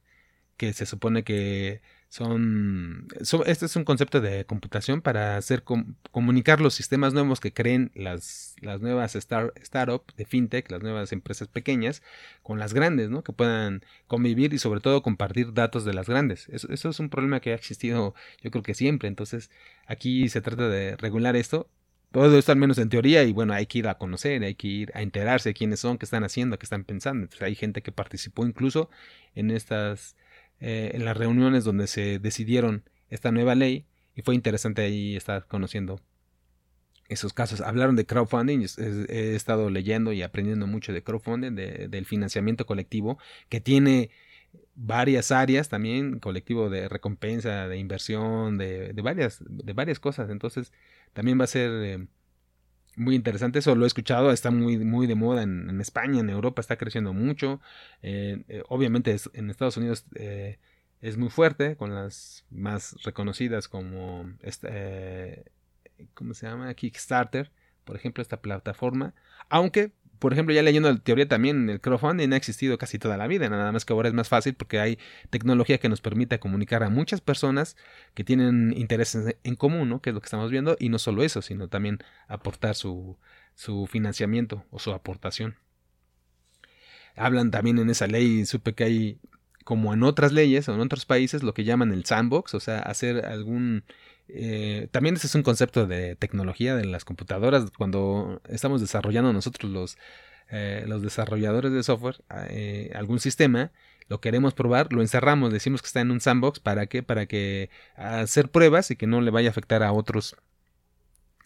que 0.55 0.71
se 0.71 0.85
supone 0.85 1.23
que 1.23 1.81
son, 2.09 3.07
este 3.45 3.65
es 3.65 3.75
un 3.75 3.83
concepto 3.83 4.21
de 4.21 4.45
computación 4.45 5.01
para 5.01 5.35
hacer 5.35 5.63
comunicar 6.11 6.61
los 6.61 6.73
sistemas 6.73 7.13
nuevos 7.13 7.41
que 7.41 7.53
creen 7.53 7.91
las, 7.95 8.55
las 8.61 8.79
nuevas 8.81 9.13
start, 9.13 9.57
startups 9.61 10.15
de 10.15 10.25
fintech, 10.25 10.71
las 10.71 10.81
nuevas 10.81 11.11
empresas 11.11 11.49
pequeñas, 11.49 12.01
con 12.43 12.59
las 12.59 12.73
grandes, 12.73 13.09
¿no? 13.09 13.23
Que 13.23 13.33
puedan 13.33 13.83
convivir 14.07 14.53
y 14.53 14.59
sobre 14.59 14.79
todo 14.79 15.03
compartir 15.03 15.53
datos 15.53 15.83
de 15.83 15.93
las 15.93 16.07
grandes. 16.07 16.47
Eso, 16.49 16.71
eso 16.71 16.89
es 16.89 16.99
un 16.99 17.09
problema 17.09 17.41
que 17.41 17.51
ha 17.51 17.55
existido 17.55 18.15
yo 18.41 18.51
creo 18.51 18.63
que 18.63 18.73
siempre. 18.73 19.09
Entonces 19.09 19.51
aquí 19.85 20.29
se 20.29 20.41
trata 20.41 20.69
de 20.69 20.95
regular 20.95 21.35
esto 21.35 21.69
todo 22.11 22.37
esto 22.37 22.51
al 22.51 22.57
menos 22.57 22.77
en 22.77 22.89
teoría 22.89 23.23
y 23.23 23.33
bueno, 23.33 23.53
hay 23.53 23.65
que 23.65 23.79
ir 23.79 23.87
a 23.87 23.97
conocer, 23.97 24.43
hay 24.43 24.55
que 24.55 24.67
ir 24.67 24.91
a 24.95 25.01
enterarse 25.01 25.49
de 25.49 25.53
quiénes 25.53 25.81
son, 25.81 25.97
qué 25.97 26.05
están 26.05 26.23
haciendo, 26.23 26.57
qué 26.57 26.65
están 26.65 26.83
pensando. 26.85 27.23
Entonces, 27.23 27.41
hay 27.45 27.55
gente 27.55 27.81
que 27.81 27.91
participó 27.91 28.45
incluso 28.45 28.89
en 29.35 29.51
estas 29.51 30.15
eh, 30.59 30.91
en 30.93 31.05
las 31.05 31.17
reuniones 31.17 31.63
donde 31.63 31.87
se 31.87 32.19
decidieron 32.19 32.83
esta 33.09 33.31
nueva 33.31 33.55
ley 33.55 33.85
y 34.15 34.21
fue 34.21 34.35
interesante 34.35 34.81
ahí 34.81 35.15
estar 35.15 35.47
conociendo 35.47 35.99
esos 37.09 37.33
casos. 37.33 37.61
Hablaron 37.61 37.95
de 37.95 38.05
crowdfunding, 38.05 38.65
he 39.09 39.35
estado 39.35 39.69
leyendo 39.69 40.11
y 40.11 40.23
aprendiendo 40.23 40.67
mucho 40.67 40.91
de 40.91 41.03
crowdfunding, 41.03 41.55
del 41.55 42.05
financiamiento 42.05 42.65
colectivo, 42.65 43.17
que 43.49 43.61
tiene 43.61 44.09
varias 44.75 45.31
áreas 45.31 45.69
también, 45.69 46.19
colectivo 46.19 46.69
de 46.69 46.89
recompensa, 46.89 47.67
de 47.67 47.77
inversión, 47.77 48.57
de, 48.57 48.93
varias, 49.01 49.39
de 49.47 49.73
varias 49.73 49.99
cosas. 49.99 50.29
Entonces, 50.29 50.73
también 51.13 51.39
va 51.39 51.45
a 51.45 51.47
ser 51.47 51.71
eh, 51.83 52.07
muy 52.97 53.15
interesante. 53.15 53.59
Eso 53.59 53.75
lo 53.75 53.85
he 53.85 53.87
escuchado, 53.87 54.31
está 54.31 54.51
muy, 54.51 54.77
muy 54.79 55.07
de 55.07 55.15
moda 55.15 55.43
en, 55.43 55.79
España, 55.79 56.19
en 56.19 56.29
Europa 56.29 56.59
está 56.61 56.77
creciendo 56.77 57.13
mucho. 57.13 57.61
Eh, 58.01 58.43
eh, 58.49 58.63
obviamente 58.67 59.15
en 59.33 59.49
Estados 59.49 59.77
Unidos 59.77 60.05
eh, 60.15 60.57
es 61.01 61.17
muy 61.17 61.29
fuerte, 61.29 61.77
con 61.77 61.93
las 61.93 62.45
más 62.49 62.95
reconocidas 63.03 63.67
como, 63.67 64.29
este, 64.41 65.45
¿cómo 66.15 66.33
se 66.33 66.47
llama? 66.47 66.73
Kickstarter, 66.73 67.51
por 67.85 67.95
ejemplo, 67.95 68.21
esta 68.21 68.41
plataforma. 68.41 69.13
Aunque 69.47 69.93
por 70.19 70.33
ejemplo, 70.33 70.53
ya 70.53 70.63
leyendo 70.63 70.91
la 70.91 70.97
teoría 70.99 71.27
también, 71.27 71.69
el 71.69 71.81
crowdfunding 71.81 72.33
ha 72.33 72.37
existido 72.37 72.77
casi 72.77 72.99
toda 72.99 73.17
la 73.17 73.27
vida, 73.27 73.49
nada 73.49 73.71
más 73.71 73.85
que 73.85 73.93
ahora 73.93 74.09
es 74.09 74.13
más 74.13 74.29
fácil 74.29 74.55
porque 74.55 74.79
hay 74.79 74.99
tecnología 75.29 75.77
que 75.77 75.89
nos 75.89 76.01
permite 76.01 76.39
comunicar 76.39 76.83
a 76.83 76.89
muchas 76.89 77.21
personas 77.21 77.75
que 78.13 78.23
tienen 78.23 78.73
intereses 78.75 79.35
en 79.43 79.55
común, 79.55 79.89
¿no? 79.89 80.01
Que 80.01 80.09
es 80.09 80.13
lo 80.13 80.21
que 80.21 80.25
estamos 80.25 80.51
viendo, 80.51 80.75
y 80.79 80.89
no 80.89 80.99
solo 80.99 81.23
eso, 81.23 81.41
sino 81.41 81.67
también 81.67 81.99
aportar 82.27 82.75
su, 82.75 83.17
su 83.55 83.87
financiamiento 83.87 84.65
o 84.71 84.79
su 84.79 84.91
aportación. 84.91 85.55
Hablan 87.15 87.51
también 87.51 87.79
en 87.79 87.89
esa 87.89 88.07
ley, 88.07 88.45
supe 88.45 88.73
que 88.73 88.83
hay, 88.83 89.19
como 89.63 89.93
en 89.93 90.03
otras 90.03 90.31
leyes 90.31 90.69
o 90.69 90.73
en 90.75 90.81
otros 90.81 91.05
países, 91.05 91.43
lo 91.43 91.53
que 91.53 91.63
llaman 91.63 91.91
el 91.91 92.05
sandbox, 92.05 92.53
o 92.53 92.59
sea, 92.59 92.79
hacer 92.79 93.25
algún 93.25 93.83
eh, 94.29 94.87
también 94.91 95.15
ese 95.15 95.27
es 95.27 95.35
un 95.35 95.43
concepto 95.43 95.87
de 95.87 96.15
tecnología 96.15 96.75
de 96.75 96.85
las 96.85 97.05
computadoras. 97.05 97.71
Cuando 97.77 98.41
estamos 98.49 98.81
desarrollando 98.81 99.33
nosotros 99.33 99.71
los, 99.71 99.97
eh, 100.49 100.83
los 100.87 101.01
desarrolladores 101.01 101.71
de 101.71 101.83
software 101.83 102.17
eh, 102.49 102.91
algún 102.95 103.19
sistema, 103.19 103.71
lo 104.09 104.21
queremos 104.21 104.53
probar, 104.53 104.93
lo 104.93 105.01
encerramos, 105.01 105.51
decimos 105.51 105.81
que 105.81 105.87
está 105.87 106.01
en 106.01 106.11
un 106.11 106.21
sandbox. 106.21 106.59
¿Para 106.59 106.87
qué? 106.87 107.03
Para 107.03 107.25
que 107.25 107.69
hacer 107.95 108.49
pruebas 108.49 108.91
y 108.91 108.95
que 108.95 109.07
no 109.07 109.21
le 109.21 109.31
vaya 109.31 109.49
a 109.49 109.51
afectar 109.51 109.83
a 109.83 109.91
otros 109.91 110.35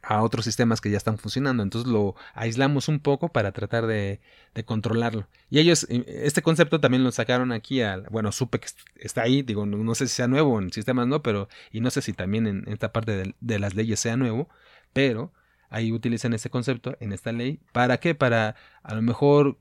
a 0.04 0.22
otros 0.22 0.46
sistemas 0.46 0.82
que 0.82 0.90
ya 0.90 0.98
están 0.98 1.18
funcionando. 1.18 1.64
Entonces 1.64 1.92
lo 1.92 2.16
aislamos 2.34 2.88
un 2.88 3.00
poco 3.00 3.30
para 3.30 3.52
tratar 3.52 3.88
de, 3.88 4.20
controlarlo. 4.66 5.28
Y 5.50 5.60
ellos, 5.60 5.88
este 5.90 6.42
concepto 6.42 6.80
también 6.80 7.04
lo 7.04 7.12
sacaron 7.12 7.52
aquí 7.52 7.82
al, 7.82 8.04
bueno, 8.10 8.32
supe 8.32 8.60
que 8.60 8.68
está 8.96 9.24
ahí, 9.24 9.42
digo, 9.44 9.66
no, 9.66 9.96
sé 9.96 10.08
si 10.08 10.16
sea 10.16 10.28
nuevo 10.28 10.60
en 10.60 10.72
sistemas 10.72 11.08
no, 11.08 11.22
pero, 11.22 11.48
y 11.72 11.82
no 11.82 11.90
sé 11.90 12.02
si 12.02 12.14
también 12.14 12.48
en 12.48 12.64
esta 12.68 12.92
parte 12.92 13.34
de, 13.40 13.60
las 13.60 13.76
leyes 13.76 14.00
sea 14.00 14.18
nuevo, 14.18 14.50
pero 14.94 15.32
ahí 15.70 15.92
utilizan 15.92 16.34
este 16.34 16.50
concepto 16.50 16.98
en 17.00 17.14
esta 17.14 17.32
ley. 17.32 17.60
¿Para 17.72 18.00
qué? 18.00 18.16
Para 18.16 18.56
a 18.84 18.96
lo 18.96 19.02
mejor 19.02 19.58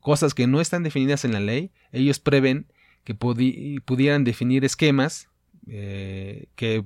cosas 0.00 0.34
que 0.34 0.46
no 0.46 0.60
están 0.60 0.82
definidas 0.82 1.24
en 1.24 1.32
la 1.32 1.40
ley, 1.40 1.72
ellos 1.92 2.18
prevén 2.18 2.66
que 3.04 3.14
pudieran 3.14 4.24
definir 4.24 4.64
esquemas 4.64 5.28
eh, 5.68 6.46
que 6.56 6.84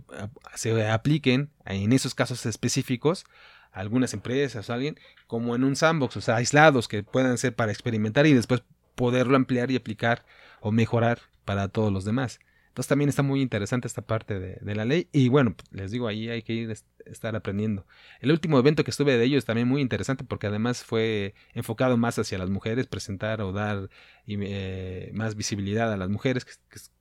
se 0.55 0.89
apliquen 0.89 1.51
en 1.65 1.93
esos 1.93 2.15
casos 2.15 2.47
específicos 2.47 3.25
algunas 3.73 4.15
empresas 4.15 4.69
o 4.69 4.73
alguien 4.73 4.99
como 5.27 5.55
en 5.55 5.65
un 5.65 5.77
sandbox, 5.77 6.17
o 6.17 6.21
sea, 6.21 6.37
aislados 6.37 6.89
que 6.89 7.03
puedan 7.03 7.39
ser 7.39 7.55
para 7.55 7.73
experimentar 7.73 8.27
y 8.27 8.35
después 8.35 8.63
poderlo 8.95 9.37
ampliar 9.37 9.71
y 9.71 9.77
aplicar 9.77 10.25
o 10.61 10.73
mejorar 10.73 11.21
para 11.45 11.69
todos 11.69 11.93
los 11.93 12.05
demás. 12.05 12.41
Entonces 12.79 12.91
también 12.91 13.09
está 13.09 13.25
muy 13.25 13.43
interesante 13.43 13.89
esta 13.89 14.03
parte 14.03 14.39
de, 14.39 14.75
la 14.77 14.85
ley 14.85 15.09
y 15.11 15.29
bueno, 15.31 15.57
les 15.73 15.91
digo, 15.91 16.07
ahí 16.07 16.29
hay 16.29 16.43
que 16.43 16.53
ir 16.53 16.77
estar 17.07 17.35
aprendiendo. 17.35 17.85
El 18.21 18.31
último 18.31 18.57
evento 18.57 18.85
que 18.85 18.93
estuve 18.93 19.19
de 19.19 19.25
ellos 19.25 19.45
también 19.45 19.67
muy 19.67 19.81
interesante 19.81 20.23
porque 20.23 20.47
además 20.47 20.85
fue 20.85 21.35
enfocado 21.55 21.97
más 21.97 22.21
hacia 22.21 22.39
las 22.39 22.51
mujeres, 22.51 22.87
presentar 22.87 23.41
o 23.41 23.51
dar 23.51 23.91
eh, 24.29 25.11
más 25.13 25.35
visibilidad 25.35 25.93
a 25.93 25.97
las 25.97 26.09
mujeres 26.09 26.47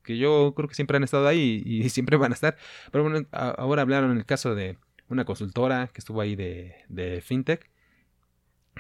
que, 0.04 0.18
yo 0.18 0.54
creo 0.56 0.68
que 0.68 0.74
siempre 0.74 0.98
han 0.98 1.04
estado 1.04 1.28
ahí 1.28 1.62
y, 1.64 1.88
siempre 1.92 2.18
van 2.18 2.32
a 2.32 2.34
estar. 2.34 2.58
Pero 2.92 3.04
bueno, 3.04 3.28
ahora 3.32 3.84
hablaron 3.84 4.10
en 4.10 4.18
el 4.18 4.26
caso 4.26 4.56
de 4.56 4.80
una 5.10 5.26
consultora 5.26 5.92
que 5.94 6.00
estuvo 6.00 6.22
ahí 6.22 6.36
de, 6.36 7.22
fintech 7.24 7.70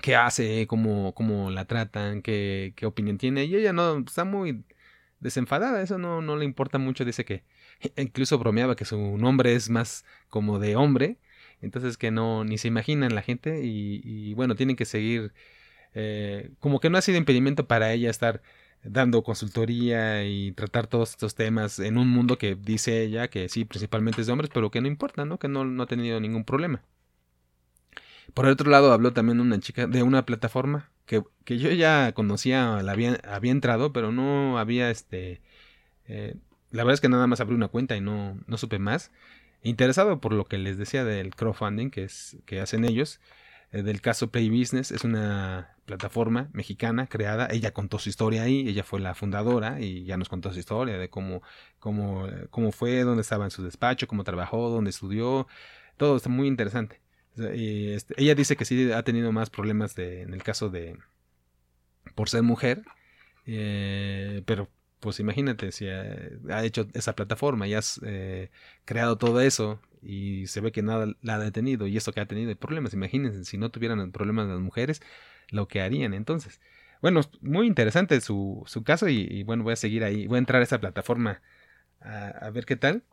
qué 0.02 0.16
hace, 0.16 0.66
cómo, 0.66 1.14
cómo 1.14 1.52
la 1.52 1.66
tratan, 1.66 2.24
qué 2.24 2.74
opinión 2.86 3.20
tiene. 3.20 3.46
Y 3.46 3.56
ella 3.56 3.72
no 3.72 4.00
está 4.00 4.26
muy 4.26 4.64
desenfadada, 5.20 5.82
eso 5.82 5.98
no, 5.98 6.22
no 6.22 6.36
le 6.36 6.46
importa 6.46 6.78
mucho, 6.78 7.06
dice 7.06 7.26
que 7.26 7.44
incluso 7.98 8.38
bromeaba 8.38 8.76
que 8.76 8.86
su 8.86 9.18
nombre 9.18 9.56
es 9.56 9.70
más 9.70 10.06
como 10.30 10.60
de 10.60 10.76
hombre, 10.76 11.18
entonces 11.62 11.98
que 11.98 12.12
no, 12.12 12.44
ni 12.44 12.58
se 12.58 12.68
imaginan 12.68 13.16
la 13.16 13.22
gente 13.22 13.62
y, 13.64 14.34
bueno, 14.36 14.56
tienen 14.56 14.76
que 14.76 14.86
seguir, 14.86 15.34
eh, 15.94 16.52
como 16.60 16.80
que 16.80 16.90
no 16.90 16.98
ha 16.98 17.02
sido 17.02 17.18
impedimento 17.18 17.68
para 17.68 17.92
ella 17.94 18.10
estar 18.10 18.42
dando 18.84 19.24
consultoría 19.24 20.24
y 20.26 20.52
tratar 20.54 20.88
todos 20.88 21.12
estos 21.12 21.36
temas 21.36 21.80
en 21.80 21.98
un 21.98 22.10
mundo 22.10 22.38
que 22.38 22.56
dice 22.56 23.02
ella 23.04 23.30
que 23.30 23.50
sí, 23.50 23.66
principalmente 23.66 24.22
es 24.22 24.28
de 24.28 24.34
hombres, 24.34 24.52
pero 24.54 24.72
que 24.72 24.82
no 24.82 24.88
importa, 24.88 25.26
¿no? 25.26 25.40
Que 25.40 25.48
no, 25.48 25.66
no 25.66 25.84
ha 25.84 25.88
tenido 25.88 26.20
ningún 26.20 26.44
problema. 26.46 26.84
Por 28.34 28.46
el 28.46 28.52
otro 28.52 28.70
lado 28.70 28.92
habló 28.94 29.14
también 29.14 29.40
una 29.40 29.60
chica 29.60 29.88
de 29.88 30.04
una 30.04 30.26
plataforma 30.26 30.90
que, 31.08 31.24
yo 31.58 31.72
ya 31.72 32.12
conocía, 32.14 32.78
había, 32.78 33.16
había 33.24 33.52
entrado, 33.52 33.94
pero 33.94 34.12
no 34.12 34.60
había 34.60 34.92
este... 34.92 35.42
Eh, 36.08 36.36
la 36.72 36.84
verdad 36.84 36.96
es 36.96 37.02
que 37.02 37.10
nada 37.10 37.28
más 37.28 37.40
abrí 37.40 37.56
una 37.56 37.70
cuenta 37.70 37.96
y 37.96 38.02
no, 38.02 38.38
no 38.46 38.58
supe 38.58 38.78
más. 38.78 39.12
Interesado 39.64 40.20
por 40.20 40.34
lo 40.34 40.46
que 40.46 40.58
les 40.58 40.78
decía 40.78 41.04
del 41.06 41.34
crowdfunding 41.34 41.90
que, 41.90 42.04
es, 42.04 42.38
que 42.46 42.60
hacen 42.60 42.86
ellos, 42.86 43.20
eh, 43.72 43.84
del 43.84 44.02
caso 44.02 44.30
Play 44.30 44.50
Business, 44.50 44.92
es 44.92 45.04
una 45.04 45.76
plataforma 45.86 46.50
mexicana 46.54 47.08
creada, 47.08 47.48
ella 47.52 47.74
contó 47.74 48.00
su 48.00 48.10
historia 48.10 48.44
ahí, 48.44 48.68
ella 48.68 48.84
fue 48.84 49.00
la 49.00 49.16
fundadora 49.16 49.80
y 49.80 50.04
ya 50.04 50.18
nos 50.18 50.30
contó 50.30 50.52
su 50.54 50.60
historia 50.60 50.98
de 50.98 51.10
cómo, 51.10 51.42
cómo, 51.80 52.28
cómo 52.50 52.72
fue, 52.74 53.04
dónde 53.04 53.22
estaba 53.22 53.46
en 53.46 53.52
su 53.52 53.64
despacho, 53.64 54.08
cómo 54.08 54.26
trabajó, 54.26 54.70
dónde 54.70 54.90
estudió, 54.90 55.48
todo 55.96 56.18
está 56.18 56.30
muy 56.30 56.48
interesante. 56.48 57.00
Y 57.38 57.92
este, 57.94 58.16
ella 58.18 58.36
dice 58.36 58.56
que 58.56 58.66
sí 58.66 58.92
ha 58.92 59.04
tenido 59.04 59.32
más 59.32 59.50
problemas 59.50 59.96
de, 59.96 60.22
en 60.22 60.34
el 60.34 60.44
caso 60.44 60.70
de 60.70 60.98
por 62.16 62.30
ser 62.30 62.44
mujer, 62.44 62.84
eh, 63.46 64.44
pero 64.46 64.70
pues 65.00 65.20
imagínate 65.20 65.72
si 65.72 65.88
ha, 65.88 66.64
hecho 66.64 66.88
esa 66.94 67.16
plataforma 67.16 67.68
y 67.68 67.76
has 67.76 68.02
eh, 68.04 68.50
creado 68.86 69.18
todo 69.18 69.42
eso 69.42 69.80
y 70.02 70.48
se 70.48 70.62
ve 70.62 70.72
que 70.72 70.82
nada 70.82 71.14
la 71.22 71.36
ha 71.36 71.40
detenido 71.40 71.88
y 71.88 71.98
eso 71.98 72.12
que 72.14 72.22
ha 72.22 72.28
tenido 72.28 72.56
problemas, 72.56 72.94
imagínense 72.94 73.46
si 73.46 73.58
no 73.58 73.70
tuvieran 73.70 74.12
problemas 74.12 74.48
las 74.48 74.60
mujeres, 74.60 75.02
lo 75.50 75.68
que 75.68 75.82
harían 75.82 76.14
entonces. 76.14 76.60
Bueno, 77.02 77.22
muy 77.42 77.68
interesante 77.68 78.20
su, 78.22 78.64
su 78.66 78.84
caso 78.84 79.08
y, 79.08 79.44
bueno, 79.44 79.64
voy 79.64 79.74
a 79.74 79.76
seguir 79.76 80.04
ahí, 80.04 80.26
voy 80.26 80.38
a 80.38 80.40
entrar 80.40 80.62
a 80.62 80.64
esa 80.64 80.80
plataforma 80.80 81.42
a 82.00 82.50
ver 82.52 82.66
qué 82.66 82.76
tal. 82.76 83.04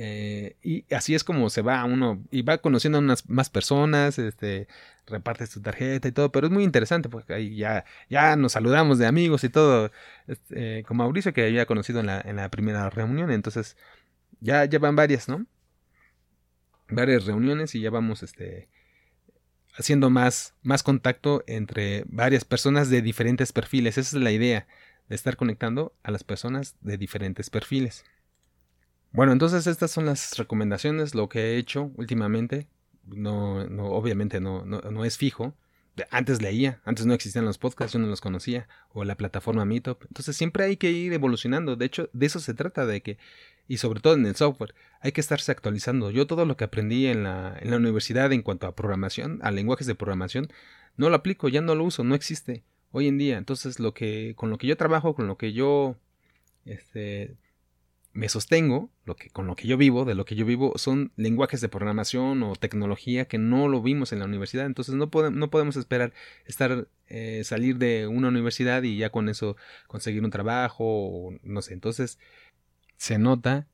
Eh, 0.00 0.54
y 0.62 0.84
así 0.94 1.16
es 1.16 1.24
como 1.24 1.50
se 1.50 1.60
va 1.60 1.84
uno 1.84 2.22
y 2.30 2.42
va 2.42 2.58
conociendo 2.58 2.98
a 2.98 3.00
unas 3.00 3.28
más 3.28 3.50
personas, 3.50 4.16
este, 4.20 4.68
reparte 5.08 5.44
su 5.48 5.60
tarjeta 5.60 6.06
y 6.06 6.12
todo, 6.12 6.30
pero 6.30 6.46
es 6.46 6.52
muy 6.52 6.62
interesante 6.62 7.08
porque 7.08 7.34
ahí 7.34 7.56
ya, 7.56 7.84
ya 8.08 8.36
nos 8.36 8.52
saludamos 8.52 8.98
de 8.98 9.06
amigos 9.06 9.42
y 9.42 9.48
todo, 9.48 9.90
este, 10.28 10.84
con 10.84 10.98
Mauricio 10.98 11.32
que 11.32 11.44
había 11.46 11.66
conocido 11.66 11.98
en 11.98 12.06
la, 12.06 12.20
en 12.20 12.36
la 12.36 12.48
primera 12.48 12.88
reunión, 12.90 13.32
entonces 13.32 13.76
ya 14.40 14.64
llevan 14.66 14.94
varias, 14.94 15.28
¿no? 15.28 15.46
Varias 16.88 17.26
reuniones 17.26 17.74
y 17.74 17.80
ya 17.80 17.90
vamos 17.90 18.22
este, 18.22 18.68
haciendo 19.76 20.10
más, 20.10 20.54
más 20.62 20.84
contacto 20.84 21.42
entre 21.48 22.04
varias 22.06 22.44
personas 22.44 22.88
de 22.88 23.02
diferentes 23.02 23.52
perfiles, 23.52 23.98
esa 23.98 24.16
es 24.16 24.22
la 24.22 24.30
idea, 24.30 24.68
de 25.08 25.16
estar 25.16 25.36
conectando 25.36 25.92
a 26.04 26.12
las 26.12 26.22
personas 26.22 26.76
de 26.82 26.98
diferentes 26.98 27.50
perfiles. 27.50 28.04
Bueno, 29.12 29.32
entonces 29.32 29.66
estas 29.66 29.90
son 29.90 30.06
las 30.06 30.36
recomendaciones, 30.36 31.14
lo 31.14 31.28
que 31.28 31.40
he 31.40 31.56
hecho 31.58 31.90
últimamente. 31.96 32.68
No, 33.06 33.66
no 33.66 33.86
obviamente 33.86 34.40
no, 34.40 34.64
no, 34.64 35.04
es 35.04 35.16
fijo. 35.16 35.54
Antes 36.10 36.42
leía, 36.42 36.80
antes 36.84 37.06
no 37.06 37.14
existían 37.14 37.44
los 37.44 37.58
podcasts, 37.58 37.94
yo 37.94 37.98
no 37.98 38.06
los 38.06 38.20
conocía, 38.20 38.68
o 38.90 39.02
la 39.04 39.16
plataforma 39.16 39.64
Meetup. 39.64 40.04
Entonces 40.06 40.36
siempre 40.36 40.64
hay 40.64 40.76
que 40.76 40.92
ir 40.92 41.12
evolucionando. 41.12 41.74
De 41.74 41.86
hecho, 41.86 42.08
de 42.12 42.26
eso 42.26 42.38
se 42.38 42.54
trata, 42.54 42.86
de 42.86 43.02
que, 43.02 43.18
y 43.66 43.78
sobre 43.78 44.00
todo 44.00 44.14
en 44.14 44.26
el 44.26 44.36
software, 44.36 44.74
hay 45.00 45.12
que 45.12 45.20
estarse 45.20 45.50
actualizando. 45.50 46.10
Yo 46.10 46.26
todo 46.26 46.44
lo 46.44 46.56
que 46.56 46.64
aprendí 46.64 47.06
en 47.06 47.24
la, 47.24 47.56
en 47.60 47.70
la 47.70 47.78
universidad 47.78 48.32
en 48.32 48.42
cuanto 48.42 48.66
a 48.66 48.76
programación, 48.76 49.40
a 49.42 49.50
lenguajes 49.50 49.86
de 49.86 49.94
programación, 49.94 50.52
no 50.96 51.08
lo 51.08 51.16
aplico, 51.16 51.48
ya 51.48 51.62
no 51.62 51.74
lo 51.74 51.84
uso, 51.84 52.04
no 52.04 52.14
existe 52.14 52.62
hoy 52.92 53.08
en 53.08 53.18
día. 53.18 53.38
Entonces, 53.38 53.80
lo 53.80 53.94
que, 53.94 54.34
con 54.36 54.50
lo 54.50 54.58
que 54.58 54.66
yo 54.66 54.76
trabajo, 54.76 55.14
con 55.14 55.26
lo 55.26 55.36
que 55.36 55.52
yo 55.52 55.96
este, 56.64 57.36
me 58.18 58.28
sostengo, 58.28 58.90
lo 59.04 59.14
que, 59.14 59.30
con 59.30 59.46
lo 59.46 59.54
que 59.54 59.68
yo 59.68 59.76
vivo, 59.76 60.04
de 60.04 60.16
lo 60.16 60.24
que 60.24 60.34
yo 60.34 60.44
vivo, 60.44 60.72
son 60.76 61.12
lenguajes 61.14 61.60
de 61.60 61.68
programación 61.68 62.42
o 62.42 62.56
tecnología 62.56 63.26
que 63.26 63.38
no 63.38 63.68
lo 63.68 63.80
vimos 63.80 64.12
en 64.12 64.18
la 64.18 64.24
universidad. 64.24 64.66
Entonces 64.66 64.96
no, 64.96 65.08
no 65.30 65.50
podemos 65.50 65.76
esperar 65.76 66.12
estar, 66.44 66.88
eh, 67.06 67.42
salir 67.44 67.78
de 67.78 68.08
una 68.08 68.26
universidad 68.26 68.82
y 68.82 68.96
ya 68.96 69.10
con 69.10 69.28
eso 69.28 69.56
conseguir 69.86 70.24
un 70.24 70.32
trabajo 70.32 70.84
o 70.84 71.38
no 71.44 71.62
sé. 71.62 71.74
Entonces 71.74 72.18
se 72.96 73.18
nota 73.20 73.68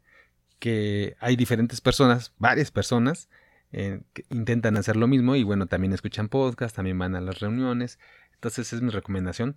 que 0.59 1.17
hay 1.21 1.37
diferentes 1.37 1.81
personas, 1.81 2.35
varias 2.37 2.71
personas, 2.71 3.31
eh, 3.73 4.03
que 4.13 4.27
intentan 4.29 4.77
hacer 4.77 4.97
lo 4.97 5.09
mismo 5.09 5.37
y 5.37 5.43
bueno, 5.43 5.69
también 5.69 5.95
escuchan 5.95 6.29
podcast, 6.29 6.77
también 6.77 6.99
van 6.99 7.15
a 7.17 7.23
las 7.23 7.41
reuniones. 7.41 7.99
Entonces 8.35 8.75
es 8.75 8.83
mi 8.83 8.91
recomendación 8.91 9.57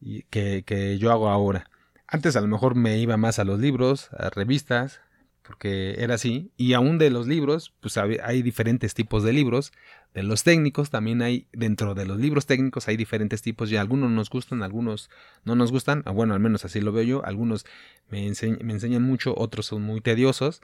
y 0.00 0.22
que, 0.22 0.62
que 0.64 0.98
yo 0.98 1.10
hago 1.10 1.30
ahora. 1.30 1.68
Antes 2.12 2.34
a 2.34 2.40
lo 2.40 2.48
mejor 2.48 2.74
me 2.74 2.98
iba 2.98 3.16
más 3.16 3.38
a 3.38 3.44
los 3.44 3.60
libros, 3.60 4.10
a 4.18 4.30
revistas, 4.30 5.00
porque 5.44 5.94
era 5.98 6.14
así. 6.14 6.50
Y 6.56 6.72
aún 6.72 6.98
de 6.98 7.08
los 7.08 7.28
libros, 7.28 7.72
pues 7.80 7.96
hay 7.98 8.42
diferentes 8.42 8.94
tipos 8.94 9.22
de 9.22 9.32
libros. 9.32 9.72
De 10.12 10.24
los 10.24 10.42
técnicos 10.42 10.90
también 10.90 11.22
hay, 11.22 11.46
dentro 11.52 11.94
de 11.94 12.06
los 12.06 12.18
libros 12.18 12.46
técnicos 12.46 12.88
hay 12.88 12.96
diferentes 12.96 13.42
tipos 13.42 13.70
y 13.70 13.76
algunos 13.76 14.10
nos 14.10 14.28
gustan, 14.28 14.64
algunos 14.64 15.08
no 15.44 15.54
nos 15.54 15.70
gustan. 15.70 16.02
Bueno, 16.04 16.34
al 16.34 16.40
menos 16.40 16.64
así 16.64 16.80
lo 16.80 16.90
veo 16.90 17.04
yo. 17.04 17.24
Algunos 17.24 17.64
me, 18.08 18.26
enseñan 18.26 19.02
mucho, 19.02 19.32
otros 19.36 19.66
son 19.66 19.82
muy 19.82 20.00
tediosos. 20.00 20.62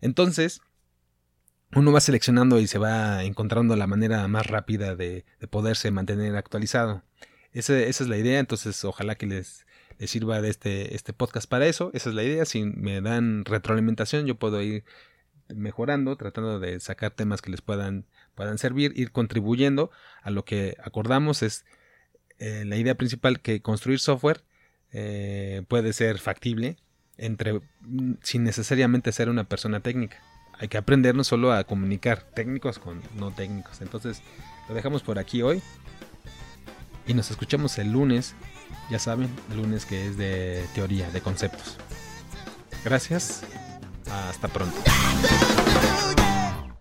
Entonces, 0.00 0.62
uno 1.74 1.90
va 1.90 2.00
seleccionando 2.00 2.60
y 2.60 2.68
se 2.68 2.78
va 2.78 3.24
encontrando 3.24 3.74
la 3.74 3.88
manera 3.88 4.28
más 4.28 4.46
rápida 4.46 4.94
de, 4.94 5.24
poderse 5.50 5.90
mantener 5.90 6.36
actualizado. 6.36 7.02
esa 7.52 7.80
es 7.80 8.00
la 8.08 8.16
idea, 8.16 8.38
entonces 8.38 8.84
ojalá 8.84 9.16
que 9.16 9.26
les 9.26 9.66
sirva 10.00 10.40
de 10.40 10.50
este, 10.50 10.94
este 10.94 11.12
podcast 11.12 11.48
para 11.48 11.66
eso. 11.66 11.90
Esa 11.94 12.10
es 12.10 12.14
la 12.14 12.22
idea. 12.22 12.44
Si 12.44 12.64
me 12.64 13.00
dan 13.00 13.44
retroalimentación, 13.44 14.26
yo 14.26 14.36
puedo 14.36 14.62
ir 14.62 14.84
mejorando, 15.48 16.16
tratando 16.16 16.58
de 16.58 16.80
sacar 16.80 17.10
temas 17.10 17.42
que 17.42 17.50
les 17.50 17.60
puedan, 17.60 18.06
puedan 18.34 18.58
servir, 18.58 18.92
ir 18.96 19.12
contribuyendo 19.12 19.90
a 20.22 20.30
lo 20.30 20.44
que 20.44 20.76
acordamos 20.82 21.42
es 21.42 21.64
eh, 22.38 22.64
la 22.66 22.76
idea 22.76 22.94
principal 22.94 23.40
que 23.40 23.60
construir 23.62 24.00
software 24.00 24.42
eh, 24.92 25.62
puede 25.68 25.92
ser 25.92 26.18
factible 26.18 26.76
entre 27.16 27.60
sin 28.22 28.44
necesariamente 28.44 29.12
ser 29.12 29.28
una 29.28 29.44
persona 29.44 29.80
técnica. 29.80 30.20
Hay 30.58 30.68
que 30.68 30.78
aprender 30.78 31.14
no 31.14 31.24
solo 31.24 31.52
a 31.52 31.64
comunicar 31.64 32.22
técnicos 32.22 32.78
con 32.78 33.02
no 33.16 33.32
técnicos. 33.32 33.80
Entonces 33.80 34.22
lo 34.68 34.74
dejamos 34.74 35.02
por 35.02 35.18
aquí 35.18 35.42
hoy 35.42 35.62
y 37.06 37.14
nos 37.14 37.30
escuchamos 37.30 37.78
el 37.78 37.92
lunes 37.92 38.34
ya 38.90 38.98
saben, 38.98 39.28
lunes 39.54 39.86
que 39.86 40.06
es 40.08 40.16
de 40.16 40.66
teoría, 40.74 41.10
de 41.10 41.20
conceptos. 41.20 41.76
Gracias. 42.84 43.42
Hasta 44.10 44.48
pronto. 44.48 44.76